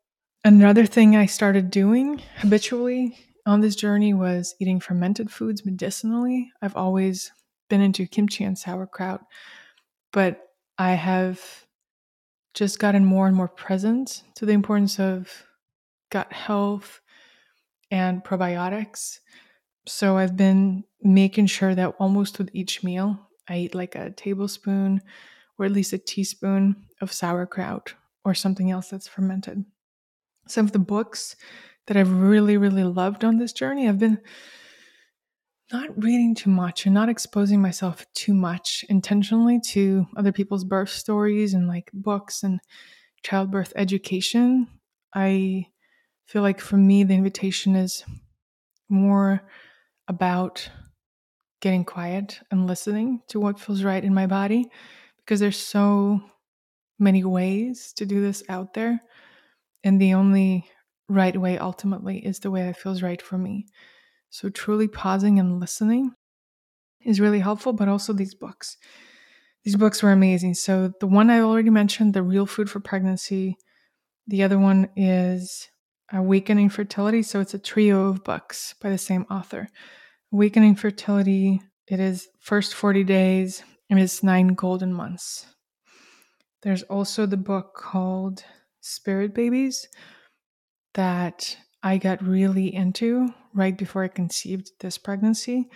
[0.43, 6.51] Another thing I started doing habitually on this journey was eating fermented foods medicinally.
[6.63, 7.31] I've always
[7.69, 9.21] been into kimchi and sauerkraut,
[10.13, 11.41] but I have
[12.55, 15.45] just gotten more and more present to the importance of
[16.11, 17.01] gut health
[17.91, 19.19] and probiotics.
[19.87, 25.01] So I've been making sure that almost with each meal, I eat like a tablespoon
[25.59, 27.95] or at least a teaspoon of sauerkraut
[28.25, 29.65] or something else that's fermented
[30.51, 31.37] some of the books
[31.87, 33.89] that I've really, really loved on this journey.
[33.89, 34.19] I've been
[35.73, 40.89] not reading too much and not exposing myself too much intentionally to other people's birth
[40.91, 42.61] stories and like books and
[43.25, 44.69] childbirth education.
[45.15, 45.69] I
[46.27, 48.05] feel like for me, the invitation is
[48.89, 49.43] more
[50.09, 50.71] about
[51.61, 54.71] getting quiet and listening to what feels right in my body
[55.19, 56.21] because there's so
[56.99, 59.01] many ways to do this out there
[59.85, 60.69] and the only
[61.09, 63.67] right way ultimately is the way that feels right for me.
[64.31, 66.13] So, truly pausing and listening
[67.05, 68.77] is really helpful, but also these books.
[69.65, 70.55] These books were amazing.
[70.55, 73.57] So, the one I already mentioned, The Real Food for Pregnancy,
[74.27, 75.69] the other one is
[76.13, 77.23] Awakening Fertility.
[77.23, 79.69] So, it's a trio of books by the same author.
[80.33, 85.47] Awakening Fertility, it is first 40 days, and it's nine golden months.
[86.63, 88.45] There's also the book called
[88.81, 89.89] spirit babies
[90.95, 95.69] that I got really into right before I conceived this pregnancy.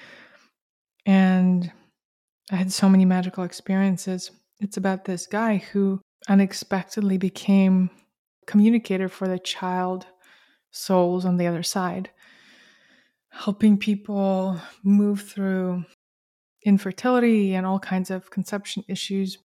[1.06, 1.72] And
[2.50, 4.30] I had so many magical experiences.
[4.60, 7.90] It's about this guy who unexpectedly became
[8.46, 10.06] communicator for the child
[10.70, 12.10] souls on the other side,
[13.30, 15.84] helping people move through
[16.64, 19.38] infertility and all kinds of conception issues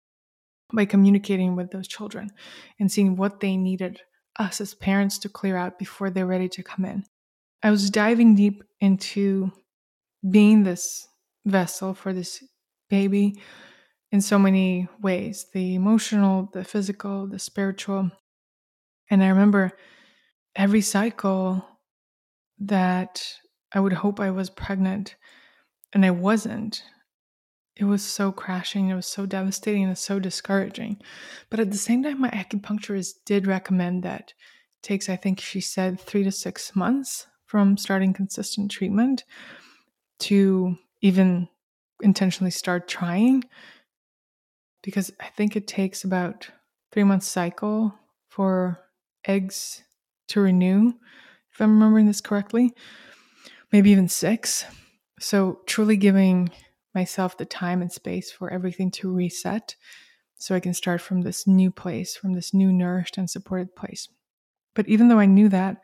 [0.72, 2.30] by communicating with those children
[2.78, 4.00] and seeing what they needed
[4.38, 7.04] us as parents to clear out before they're ready to come in.
[7.62, 9.52] I was diving deep into
[10.28, 11.08] being this
[11.44, 12.42] vessel for this
[12.88, 13.40] baby
[14.10, 18.10] in so many ways the emotional, the physical, the spiritual.
[19.10, 19.72] And I remember
[20.54, 21.64] every cycle
[22.58, 23.24] that
[23.72, 25.16] I would hope I was pregnant
[25.92, 26.82] and I wasn't.
[27.78, 31.00] It was so crashing, it was so devastating, and so discouraging.
[31.48, 35.60] But at the same time, my acupuncturist did recommend that it takes, I think she
[35.60, 39.22] said, three to six months from starting consistent treatment
[40.20, 41.48] to even
[42.02, 43.44] intentionally start trying.
[44.82, 46.50] Because I think it takes about
[46.90, 47.94] three months cycle
[48.28, 48.80] for
[49.24, 49.84] eggs
[50.28, 50.94] to renew,
[51.52, 52.74] if I'm remembering this correctly,
[53.70, 54.64] maybe even six.
[55.20, 56.50] So, truly giving
[56.94, 59.76] myself the time and space for everything to reset
[60.36, 64.08] so I can start from this new place, from this new nourished and supported place.
[64.74, 65.78] But even though I knew that,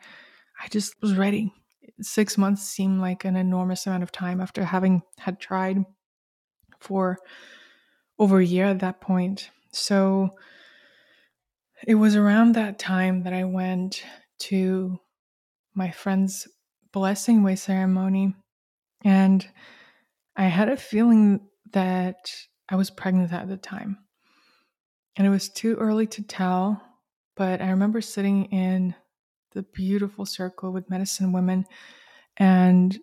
[0.63, 1.53] I just was ready.
[2.01, 5.85] Six months seemed like an enormous amount of time after having had tried
[6.81, 7.19] for
[8.19, 9.51] over a year at that point.
[9.73, 10.31] So
[11.87, 14.05] it was around that time that I went
[14.41, 14.99] to
[15.75, 16.47] my friend's
[16.93, 18.35] blessing way ceremony.
[19.05, 19.47] And
[20.37, 22.33] I had a feeling that
[22.69, 23.99] I was pregnant at the time.
[25.17, 26.83] And it was too early to tell,
[27.37, 28.95] but I remember sitting in
[29.53, 31.65] the beautiful circle with medicine women,
[32.37, 32.99] and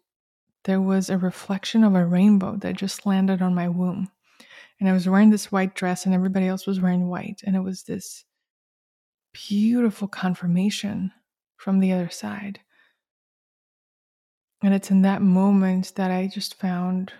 [0.65, 4.11] there was a reflection of a rainbow that just landed on my womb.
[4.79, 7.41] And I was wearing this white dress, and everybody else was wearing white.
[7.45, 8.25] And it was this
[9.31, 11.11] beautiful confirmation
[11.55, 12.59] from the other side.
[14.63, 17.13] And it's in that moment that I just found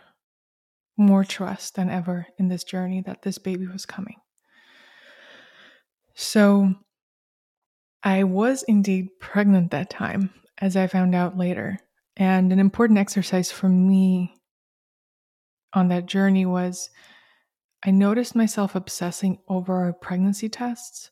[0.98, 4.18] more trust than ever in this journey that this baby was coming.
[6.14, 6.76] So
[8.04, 11.80] I was indeed pregnant that time, as I found out later.
[12.18, 14.34] And an important exercise for me
[15.74, 16.90] on that journey was
[17.84, 21.10] I noticed myself obsessing over pregnancy tests.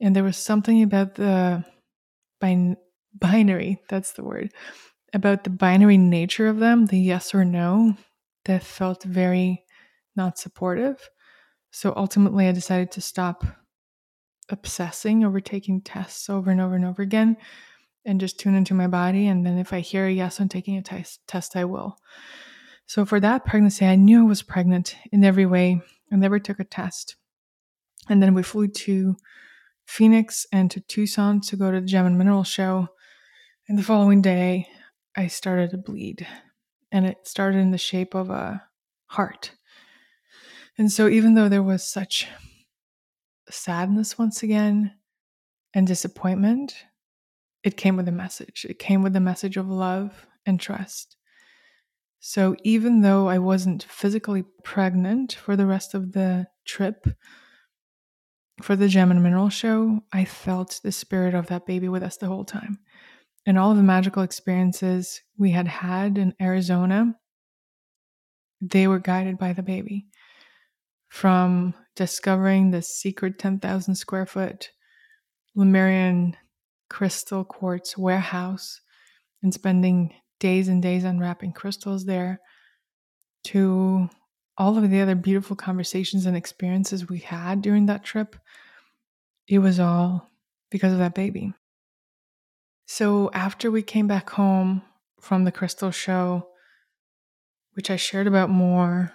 [0.00, 1.64] And there was something about the
[2.40, 2.76] bin-
[3.14, 4.50] binary, that's the word,
[5.14, 7.96] about the binary nature of them, the yes or no,
[8.44, 9.64] that felt very
[10.16, 11.08] not supportive.
[11.70, 13.44] So ultimately, I decided to stop
[14.50, 17.36] obsessing over taking tests over and over and over again
[18.04, 19.26] and just tune into my body.
[19.26, 21.96] And then if I hear a yes on taking a test, test I will.
[22.86, 25.80] So for that pregnancy, I knew I was pregnant in every way.
[26.12, 27.16] I never took a test.
[28.08, 29.16] And then we flew to
[29.86, 32.88] Phoenix and to Tucson to go to the Gem and Mineral Show.
[33.68, 34.68] And the following day,
[35.16, 36.26] I started to bleed,
[36.90, 38.62] and it started in the shape of a
[39.06, 39.52] heart.
[40.76, 42.28] And so, even though there was such
[43.48, 44.92] sadness once again
[45.72, 46.74] and disappointment,
[47.62, 48.66] it came with a message.
[48.68, 51.16] It came with a message of love and trust.
[52.18, 57.06] So, even though I wasn't physically pregnant for the rest of the trip
[58.62, 62.16] for the Gem and Mineral Show, I felt the spirit of that baby with us
[62.16, 62.78] the whole time
[63.46, 67.14] and all of the magical experiences we had had in Arizona,
[68.60, 70.06] they were guided by the baby.
[71.08, 74.70] From discovering the secret 10,000 square foot
[75.54, 76.36] Lemurian
[76.88, 78.80] crystal quartz warehouse
[79.42, 82.40] and spending days and days unwrapping crystals there,
[83.44, 84.08] to
[84.56, 88.36] all of the other beautiful conversations and experiences we had during that trip,
[89.46, 90.30] it was all
[90.70, 91.52] because of that baby.
[92.86, 94.82] So after we came back home
[95.20, 96.48] from the crystal show,
[97.72, 99.12] which I shared about more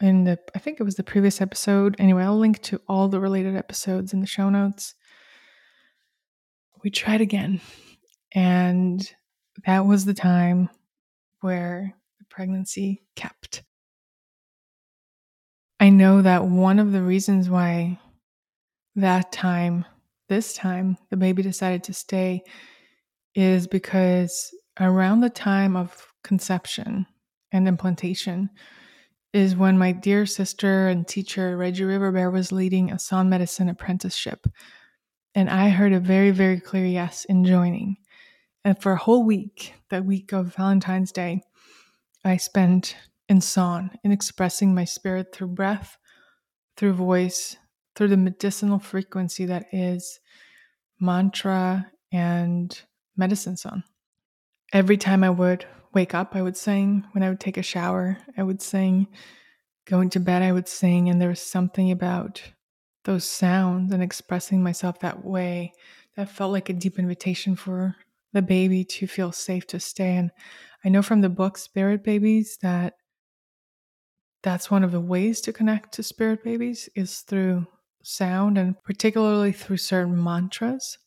[0.00, 1.96] in the I think it was the previous episode.
[1.98, 4.94] Anyway, I'll link to all the related episodes in the show notes.
[6.82, 7.60] We tried again.
[8.32, 9.08] And
[9.64, 10.68] that was the time
[11.40, 13.62] where the pregnancy kept.
[15.78, 17.98] I know that one of the reasons why
[18.96, 19.84] that time
[20.28, 22.42] this time the baby decided to stay
[23.34, 27.06] is because around the time of conception
[27.52, 28.50] and implantation
[29.32, 34.46] is when my dear sister and teacher Reggie Riverbear was leading a sound medicine apprenticeship.
[35.34, 37.96] And I heard a very, very clear yes in joining.
[38.64, 41.42] And for a whole week, that week of Valentine's Day,
[42.24, 42.96] I spent
[43.28, 45.98] in song, in expressing my spirit through breath,
[46.76, 47.56] through voice,
[47.94, 50.20] through the medicinal frequency that is
[51.00, 52.80] mantra and
[53.16, 53.82] medicine song.
[54.72, 57.04] Every time I would wake up, I would sing.
[57.12, 59.06] When I would take a shower, I would sing.
[59.86, 62.42] going to bed, I would sing, and there was something about
[63.04, 65.72] those sounds and expressing myself that way
[66.16, 67.94] that felt like a deep invitation for
[68.32, 70.16] the baby to feel safe to stay.
[70.16, 70.30] And
[70.84, 72.94] I know from the book Spirit Babies that
[74.44, 77.66] that's one of the ways to connect to spirit babies is through
[78.06, 80.98] sound and particularly through certain mantras.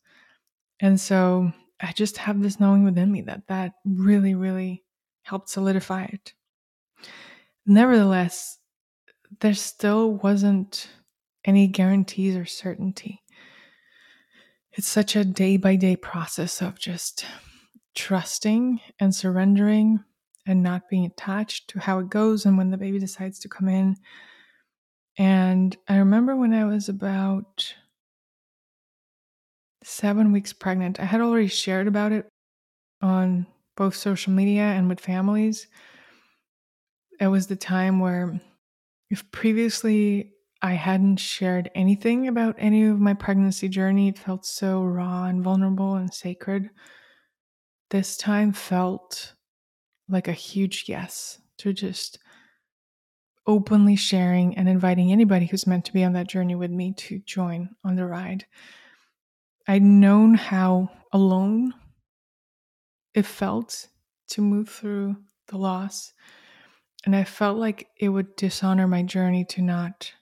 [0.80, 4.84] And so I just have this knowing within me that that really, really
[5.22, 6.32] helped solidify it.
[7.66, 8.58] Nevertheless,
[9.40, 10.88] there still wasn't
[11.44, 13.22] any guarantees or certainty.
[14.72, 17.24] It's such a day by day process of just
[17.94, 20.04] trusting and surrendering
[20.46, 23.68] and not being attached to how it goes and when the baby decides to come
[23.68, 23.96] in.
[25.18, 27.74] And I remember when I was about
[29.82, 32.28] seven weeks pregnant, I had already shared about it
[33.02, 33.46] on
[33.76, 35.66] both social media and with families.
[37.20, 38.40] It was the time where,
[39.10, 44.84] if previously I hadn't shared anything about any of my pregnancy journey, it felt so
[44.84, 46.70] raw and vulnerable and sacred.
[47.90, 49.34] This time felt
[50.08, 52.18] like a huge yes to just
[53.48, 57.18] openly sharing and inviting anybody who's meant to be on that journey with me to
[57.20, 58.44] join on the ride.
[59.66, 61.72] I'd known how alone
[63.14, 63.88] it felt
[64.28, 65.16] to move through
[65.48, 66.12] the loss.
[67.06, 70.12] And I felt like it would dishonor my journey to not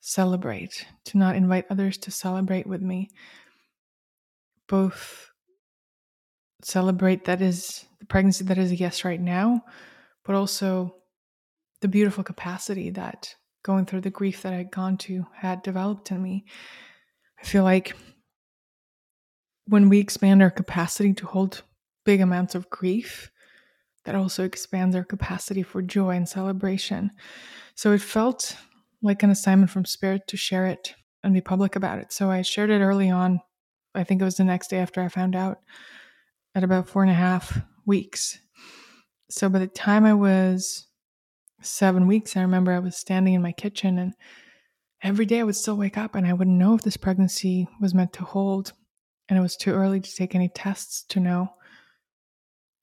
[0.00, 3.08] celebrate, to not invite others to celebrate with me.
[4.68, 5.30] Both
[6.62, 9.64] celebrate that is the pregnancy that is a yes right now,
[10.24, 10.96] but also
[11.86, 13.32] the beautiful capacity that
[13.62, 16.44] going through the grief that I'd gone to had developed in me.
[17.40, 17.94] I feel like
[19.68, 21.62] when we expand our capacity to hold
[22.04, 23.30] big amounts of grief,
[24.04, 27.12] that also expands our capacity for joy and celebration.
[27.76, 28.56] So it felt
[29.00, 32.12] like an assignment from Spirit to share it and be public about it.
[32.12, 33.40] So I shared it early on.
[33.94, 35.60] I think it was the next day after I found out
[36.52, 38.40] at about four and a half weeks.
[39.30, 40.85] So by the time I was
[41.60, 44.14] seven weeks, I remember I was standing in my kitchen and
[45.02, 47.94] every day I would still wake up and I wouldn't know if this pregnancy was
[47.94, 48.72] meant to hold.
[49.28, 51.48] And it was too early to take any tests to know.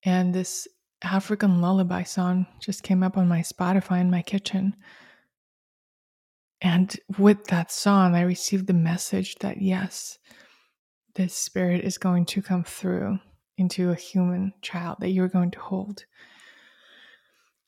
[0.04, 0.68] And this
[1.02, 4.76] African lullaby song just came up on my Spotify in my kitchen.
[6.62, 10.18] And with that song, I received the message that yes,
[11.16, 13.20] this spirit is going to come through
[13.58, 16.06] into a human child that you're going to hold.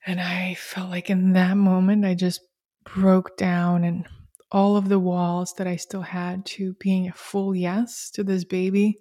[0.05, 2.41] And I felt like in that moment, I just
[2.83, 4.05] broke down and
[4.51, 8.45] all of the walls that I still had to being a full yes to this
[8.45, 8.97] baby,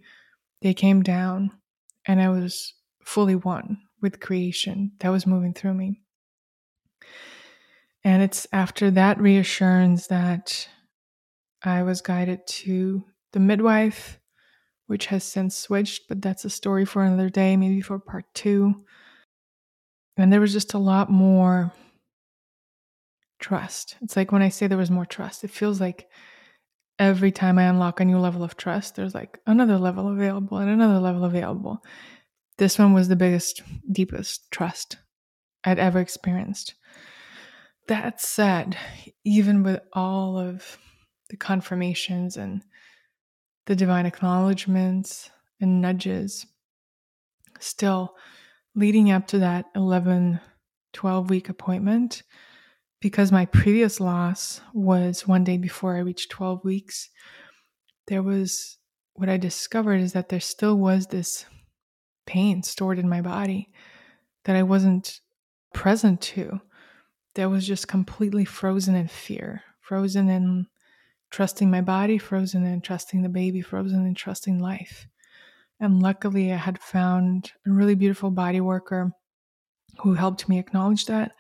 [0.63, 1.51] they came down
[2.07, 2.75] and I was
[3.05, 6.01] fully one with creation that was moving through me.
[8.03, 10.69] And it's after that reassurance that
[11.63, 14.19] I was guided to the midwife
[14.87, 18.85] which has since switched, but that's a story for another day, maybe for part two.
[20.17, 21.73] And there was just a lot more
[23.41, 23.97] trust.
[24.01, 26.09] It's like when I say there was more trust, it feels like
[26.99, 30.71] every time I unlock a new level of trust, there's like another level available and
[30.71, 31.83] another level available.
[32.59, 34.97] This one was the biggest, deepest trust
[35.65, 36.75] I'd ever experienced.
[37.89, 38.77] That said,
[39.25, 40.79] even with all of
[41.29, 42.63] the confirmations and
[43.67, 46.47] the divine acknowledgments and nudges.
[47.59, 48.15] Still,
[48.75, 50.41] leading up to that 11,
[50.93, 52.23] 12 week appointment,
[53.01, 57.11] because my previous loss was one day before I reached 12 weeks,
[58.07, 58.79] there was
[59.15, 61.47] what I discovered is that there still was this
[62.27, 63.71] pain stored in my body
[64.45, 65.21] that I wasn't
[65.73, 66.61] present to,
[67.35, 70.67] that was just completely frozen in fear, frozen in
[71.31, 75.09] trusting my body frozen in trusting the baby frozen in trusting life.
[75.81, 79.13] And luckily, I had found a really beautiful body worker
[79.99, 81.33] who helped me acknowledge that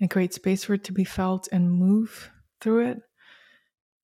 [0.00, 2.98] and create space for it to be felt and move through it.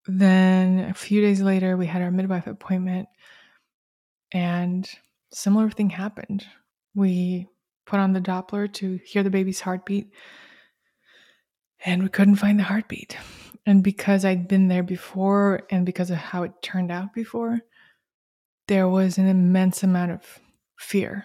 [0.07, 3.09] Then a few days later, we had our midwife appointment,
[4.33, 4.89] and
[5.33, 6.47] similar thing happened.
[6.95, 7.49] We
[7.85, 10.11] put on the Doppler to hear the baby's heartbeat,
[11.85, 13.17] and we couldn't find the heartbeat.
[13.67, 17.61] And because I'd been there before and because of how it turned out before,
[18.69, 20.39] there was an immense amount of
[20.79, 21.25] fear.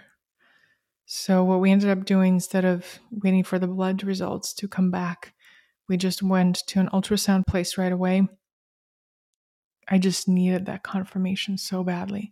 [1.05, 4.89] So, what we ended up doing instead of waiting for the blood results to come
[4.89, 5.33] back,
[5.87, 8.27] we just went to an ultrasound place right away.
[9.87, 12.31] I just needed that confirmation so badly.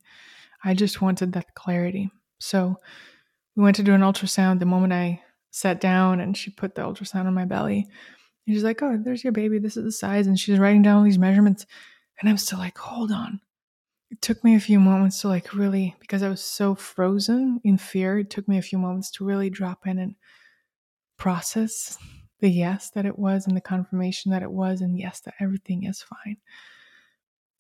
[0.64, 2.10] I just wanted that clarity.
[2.40, 2.78] So,
[3.56, 6.82] we went to do an ultrasound the moment I sat down and she put the
[6.82, 7.88] ultrasound on my belly
[8.48, 9.60] And she's like, Oh, there's your baby.
[9.60, 10.28] This is the size.
[10.28, 11.66] And she's writing down all these measurements.
[12.20, 13.42] And I'm still like, Hold on.
[14.12, 17.78] It took me a few moments to like really, because I was so frozen in
[17.78, 20.16] fear, it took me a few moments to really drop in and
[21.18, 21.98] process
[22.40, 25.86] the yes that it was and the confirmation that it was, and yes, that everything
[25.86, 26.38] is fine.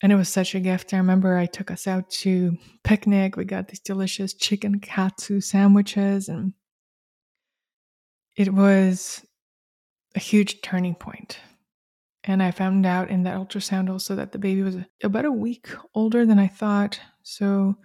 [0.03, 0.93] And it was such a gift.
[0.93, 3.37] I remember I took us out to picnic.
[3.37, 6.53] We got these delicious chicken katsu sandwiches, and
[8.35, 9.25] it was
[10.15, 11.39] a huge turning point.
[12.23, 15.69] And I found out in that ultrasound also that the baby was about a week
[15.95, 16.99] older than I thought.
[17.23, 17.75] So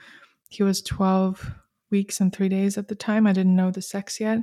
[0.49, 1.55] he was 12
[1.91, 3.27] weeks and three days at the time.
[3.27, 4.41] I didn't know the sex yet.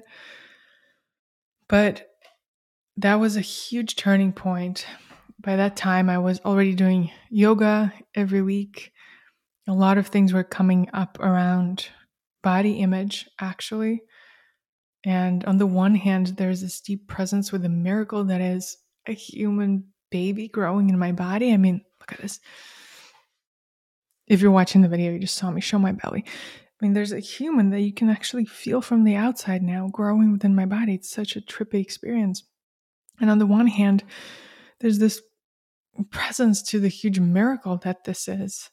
[1.68, 2.10] But
[2.98, 4.86] that was a huge turning point.
[5.40, 8.92] By that time, I was already doing yoga every week.
[9.68, 11.88] A lot of things were coming up around
[12.42, 14.02] body image, actually.
[15.06, 18.78] And on the one hand, there's this deep presence with a miracle that is
[19.08, 21.54] a human baby growing in my body.
[21.54, 22.40] I mean, look at this.
[24.28, 26.24] If you're watching the video, you just saw me show my belly.
[26.28, 30.32] I mean, there's a human that you can actually feel from the outside now growing
[30.32, 30.96] within my body.
[30.96, 32.44] It's such a trippy experience.
[33.20, 34.04] And on the one hand,
[34.80, 35.22] there's this
[36.12, 38.70] presence to the huge miracle that this is.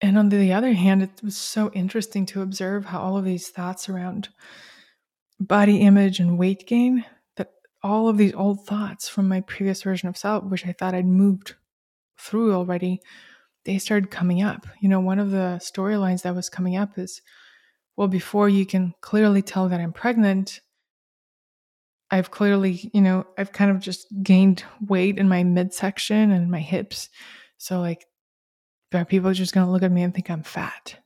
[0.00, 3.48] And on the other hand, it was so interesting to observe how all of these
[3.48, 4.30] thoughts around
[5.38, 7.04] body image and weight gain,
[7.82, 11.06] all of these old thoughts from my previous version of self, which I thought I'd
[11.06, 11.54] moved
[12.18, 13.00] through already,
[13.64, 14.66] they started coming up.
[14.80, 17.22] You know, one of the storylines that was coming up is
[17.96, 20.60] well, before you can clearly tell that I'm pregnant,
[22.10, 26.60] I've clearly, you know, I've kind of just gained weight in my midsection and my
[26.60, 27.10] hips.
[27.58, 28.06] So, like,
[28.94, 30.96] are people just going to look at me and think I'm fat.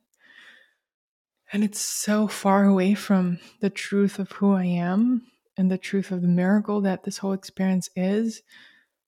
[1.53, 5.25] And it's so far away from the truth of who I am
[5.57, 8.41] and the truth of the miracle that this whole experience is.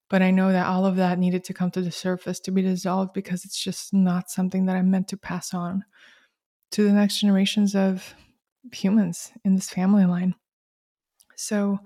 [0.10, 2.64] But I know that all of that needed to come to the surface to be
[2.64, 5.86] dissolved because it's just not something that I'm meant to pass on
[6.72, 8.16] to the next generations of
[8.74, 10.36] humans in this family line.
[11.36, 11.80] So,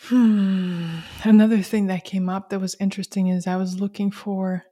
[0.00, 4.64] hmm, another thing that came up that was interesting is I was looking for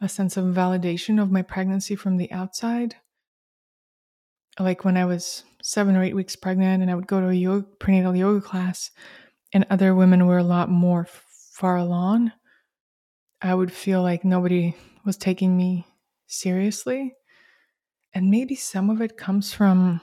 [0.00, 2.96] a sense of validation of my pregnancy from the outside.
[4.58, 7.32] Like when I was seven or eight weeks pregnant, and I would go to a
[7.32, 8.90] yoga, prenatal yoga class,
[9.54, 11.08] and other women were a lot more
[11.52, 12.32] far along,
[13.40, 15.86] I would feel like nobody was taking me
[16.26, 17.14] seriously.
[18.12, 20.02] And maybe some of it comes from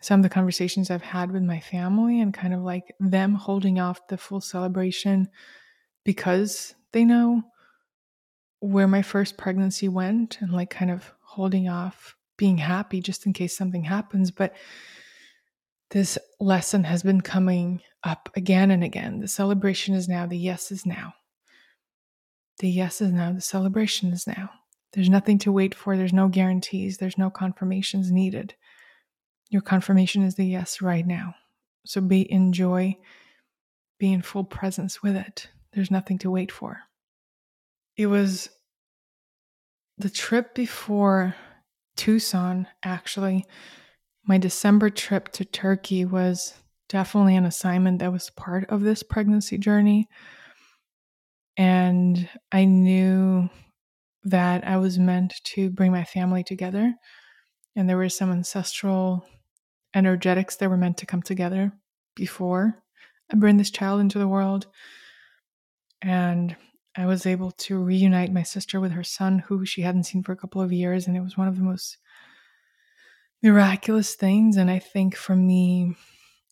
[0.00, 3.78] some of the conversations I've had with my family and kind of like them holding
[3.78, 5.28] off the full celebration
[6.04, 7.42] because they know
[8.58, 13.34] where my first pregnancy went and like kind of holding off being happy just in
[13.34, 14.30] case something happens.
[14.30, 14.54] But
[15.90, 19.20] this lesson has been coming up again and again.
[19.20, 21.12] The celebration is now, the yes is now.
[22.60, 24.50] The yes is now, the celebration is now.
[24.92, 28.54] There's nothing to wait for, there's no guarantees, there's no confirmations needed.
[29.50, 31.34] Your confirmation is the yes right now.
[31.84, 32.96] So be in joy,
[33.98, 35.48] be in full presence with it.
[35.72, 36.80] There's nothing to wait for.
[37.96, 38.48] It was
[39.98, 41.34] the trip before
[41.98, 43.44] Tucson, actually.
[44.24, 46.54] My December trip to Turkey was
[46.88, 50.08] definitely an assignment that was part of this pregnancy journey.
[51.56, 53.50] And I knew
[54.24, 56.94] that I was meant to bring my family together.
[57.76, 59.26] And there were some ancestral
[59.94, 61.72] energetics that were meant to come together
[62.14, 62.82] before
[63.32, 64.66] I bring this child into the world.
[66.00, 66.56] And
[66.96, 70.32] I was able to reunite my sister with her son, who she hadn't seen for
[70.32, 71.06] a couple of years.
[71.06, 71.98] And it was one of the most
[73.42, 74.56] miraculous things.
[74.56, 75.94] And I think for me,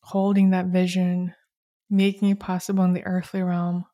[0.02, 1.34] holding that vision,
[1.90, 3.86] making it possible in the earthly realm,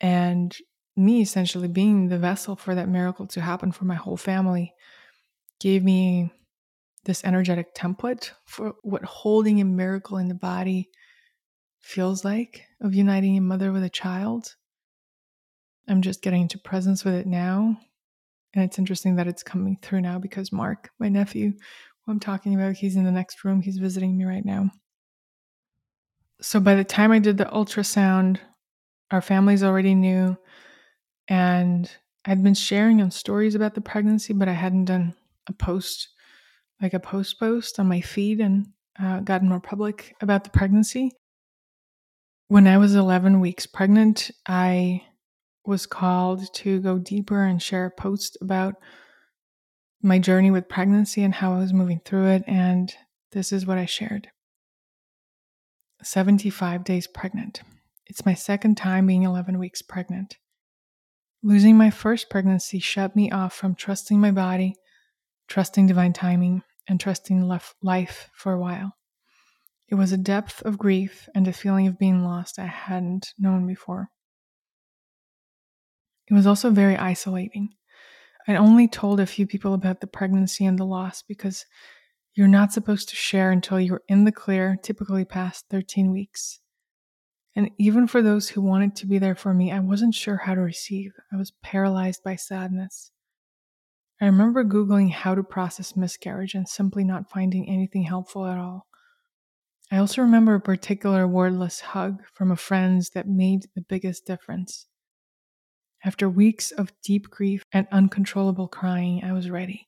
[0.00, 0.56] and
[0.96, 4.72] me essentially being the vessel for that miracle to happen for my whole family
[5.60, 6.30] gave me
[7.04, 10.88] this energetic template for what holding a miracle in the body
[11.80, 14.56] feels like of uniting a mother with a child.
[15.88, 17.78] I'm just getting into presence with it now.
[18.54, 21.52] And it's interesting that it's coming through now because Mark, my nephew,
[22.04, 23.60] who I'm talking about, he's in the next room.
[23.60, 24.70] He's visiting me right now.
[26.40, 28.38] So by the time I did the ultrasound,
[29.10, 30.36] our families already knew.
[31.28, 31.90] And
[32.24, 35.14] I'd been sharing on stories about the pregnancy, but I hadn't done
[35.46, 36.08] a post
[36.80, 38.66] like a post post on my feed and
[39.02, 41.10] uh, gotten more public about the pregnancy.
[42.48, 45.02] When I was 11 weeks pregnant, I
[45.68, 48.76] was called to go deeper and share a post about
[50.02, 52.44] my journey with pregnancy and how I was moving through it.
[52.46, 52.92] And
[53.32, 54.28] this is what I shared.
[56.02, 57.60] 75 days pregnant.
[58.06, 60.38] It's my second time being 11 weeks pregnant.
[61.42, 64.74] Losing my first pregnancy shut me off from trusting my body,
[65.48, 67.46] trusting divine timing, and trusting
[67.82, 68.92] life for a while.
[69.88, 73.66] It was a depth of grief and a feeling of being lost I hadn't known
[73.66, 74.08] before.
[76.30, 77.70] It was also very isolating.
[78.46, 81.66] I only told a few people about the pregnancy and the loss because
[82.34, 86.60] you're not supposed to share until you're in the clear, typically past 13 weeks.
[87.56, 90.54] And even for those who wanted to be there for me, I wasn't sure how
[90.54, 91.12] to receive.
[91.32, 93.10] I was paralyzed by sadness.
[94.20, 98.86] I remember Googling how to process miscarriage and simply not finding anything helpful at all.
[99.90, 104.86] I also remember a particular wordless hug from a friend that made the biggest difference.
[106.04, 109.86] After weeks of deep grief and uncontrollable crying, I was ready.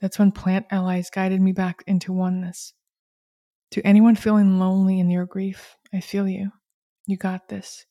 [0.00, 2.72] That's when plant allies guided me back into oneness.
[3.72, 6.50] To anyone feeling lonely in your grief, I feel you.
[7.06, 7.86] You got this.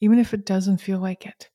[0.00, 1.50] Even if it doesn't feel like it.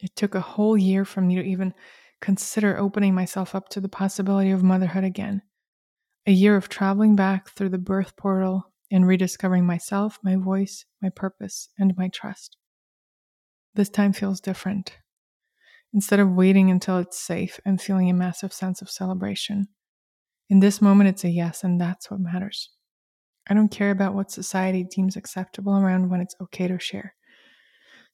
[0.00, 1.74] It took a whole year for me to even
[2.20, 5.42] consider opening myself up to the possibility of motherhood again
[6.26, 11.08] a year of traveling back through the birth portal and rediscovering myself, my voice, my
[11.08, 12.56] purpose, and my trust.
[13.76, 14.96] This time feels different.
[15.92, 19.68] Instead of waiting until it's safe and feeling a massive sense of celebration,
[20.48, 22.70] in this moment it's a yes, and that's what matters.
[23.46, 27.14] I don't care about what society deems acceptable around when it's okay to share.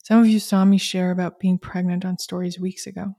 [0.03, 3.15] Some of you saw me share about being pregnant on stories weeks ago.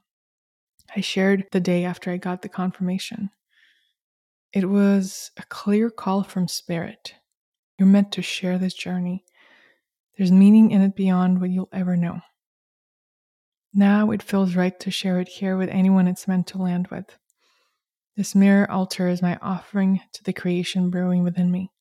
[0.95, 3.30] I shared the day after I got the confirmation.
[4.53, 7.14] It was a clear call from Spirit.
[7.78, 9.24] You're meant to share this journey.
[10.18, 12.20] There's meaning in it beyond what you'll ever know.
[13.75, 17.18] Now it feels right to share it here with anyone it's meant to land with.
[18.16, 21.72] This mirror altar is my offering to the creation brewing within me.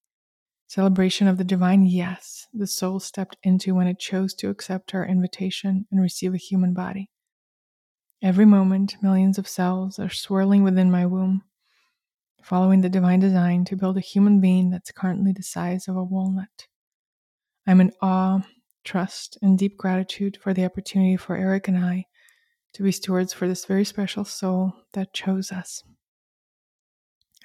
[0.68, 5.06] Celebration of the divine yes the soul stepped into when it chose to accept our
[5.06, 7.12] invitation and receive a human body.
[8.24, 11.44] Every moment, millions of cells are swirling within my womb,
[12.41, 16.04] following the divine design to build a human being that's currently the size of a
[16.04, 16.68] walnut.
[17.68, 18.41] I'm in awe,
[18.84, 22.06] trust, and deep gratitude for the opportunity for Eric and I
[22.74, 25.84] to be stewards for this very special soul that chose us.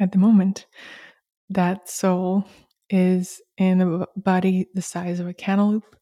[0.00, 0.66] At the moment,
[1.50, 2.44] that soul
[2.90, 5.96] is in a body the size of a cantaloupe.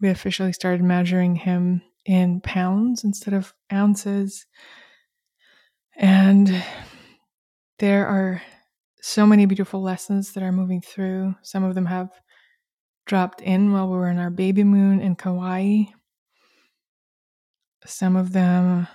[0.00, 4.46] We officially started measuring him in pounds instead of ounces.
[5.96, 6.62] And
[7.78, 8.42] there are
[9.00, 11.34] so many beautiful lessons that are moving through.
[11.42, 12.10] Some of them have
[13.06, 15.84] dropped in while we were in our baby moon in Kauai.
[17.84, 18.88] Some of them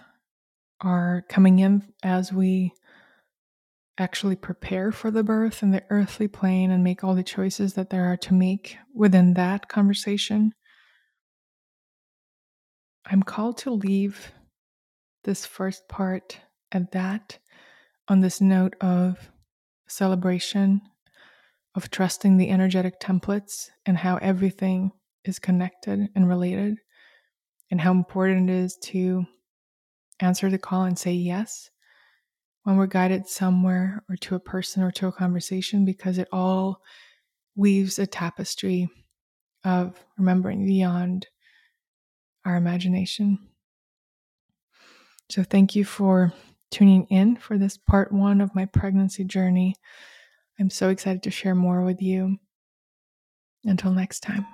[0.81, 2.73] are coming in as we
[3.97, 7.89] actually prepare for the birth in the earthly plane and make all the choices that
[7.89, 10.51] there are to make within that conversation.
[13.05, 14.31] I'm called to leave
[15.23, 16.39] this first part
[16.71, 17.37] at that
[18.07, 19.31] on this note of
[19.87, 20.81] celebration,
[21.75, 24.91] of trusting the energetic templates and how everything
[25.23, 26.77] is connected and related,
[27.69, 29.25] and how important it is to
[30.19, 31.69] answer the call and say yes
[32.63, 36.81] when we're guided somewhere or to a person or to a conversation, because it all
[37.55, 38.89] weaves a tapestry
[39.63, 41.27] of remembering beyond
[42.45, 43.39] our imagination.
[45.29, 46.33] So, thank you for
[46.71, 49.75] tuning in for this part one of my pregnancy journey.
[50.61, 52.37] I'm so excited to share more with you.
[53.65, 54.45] Until next time.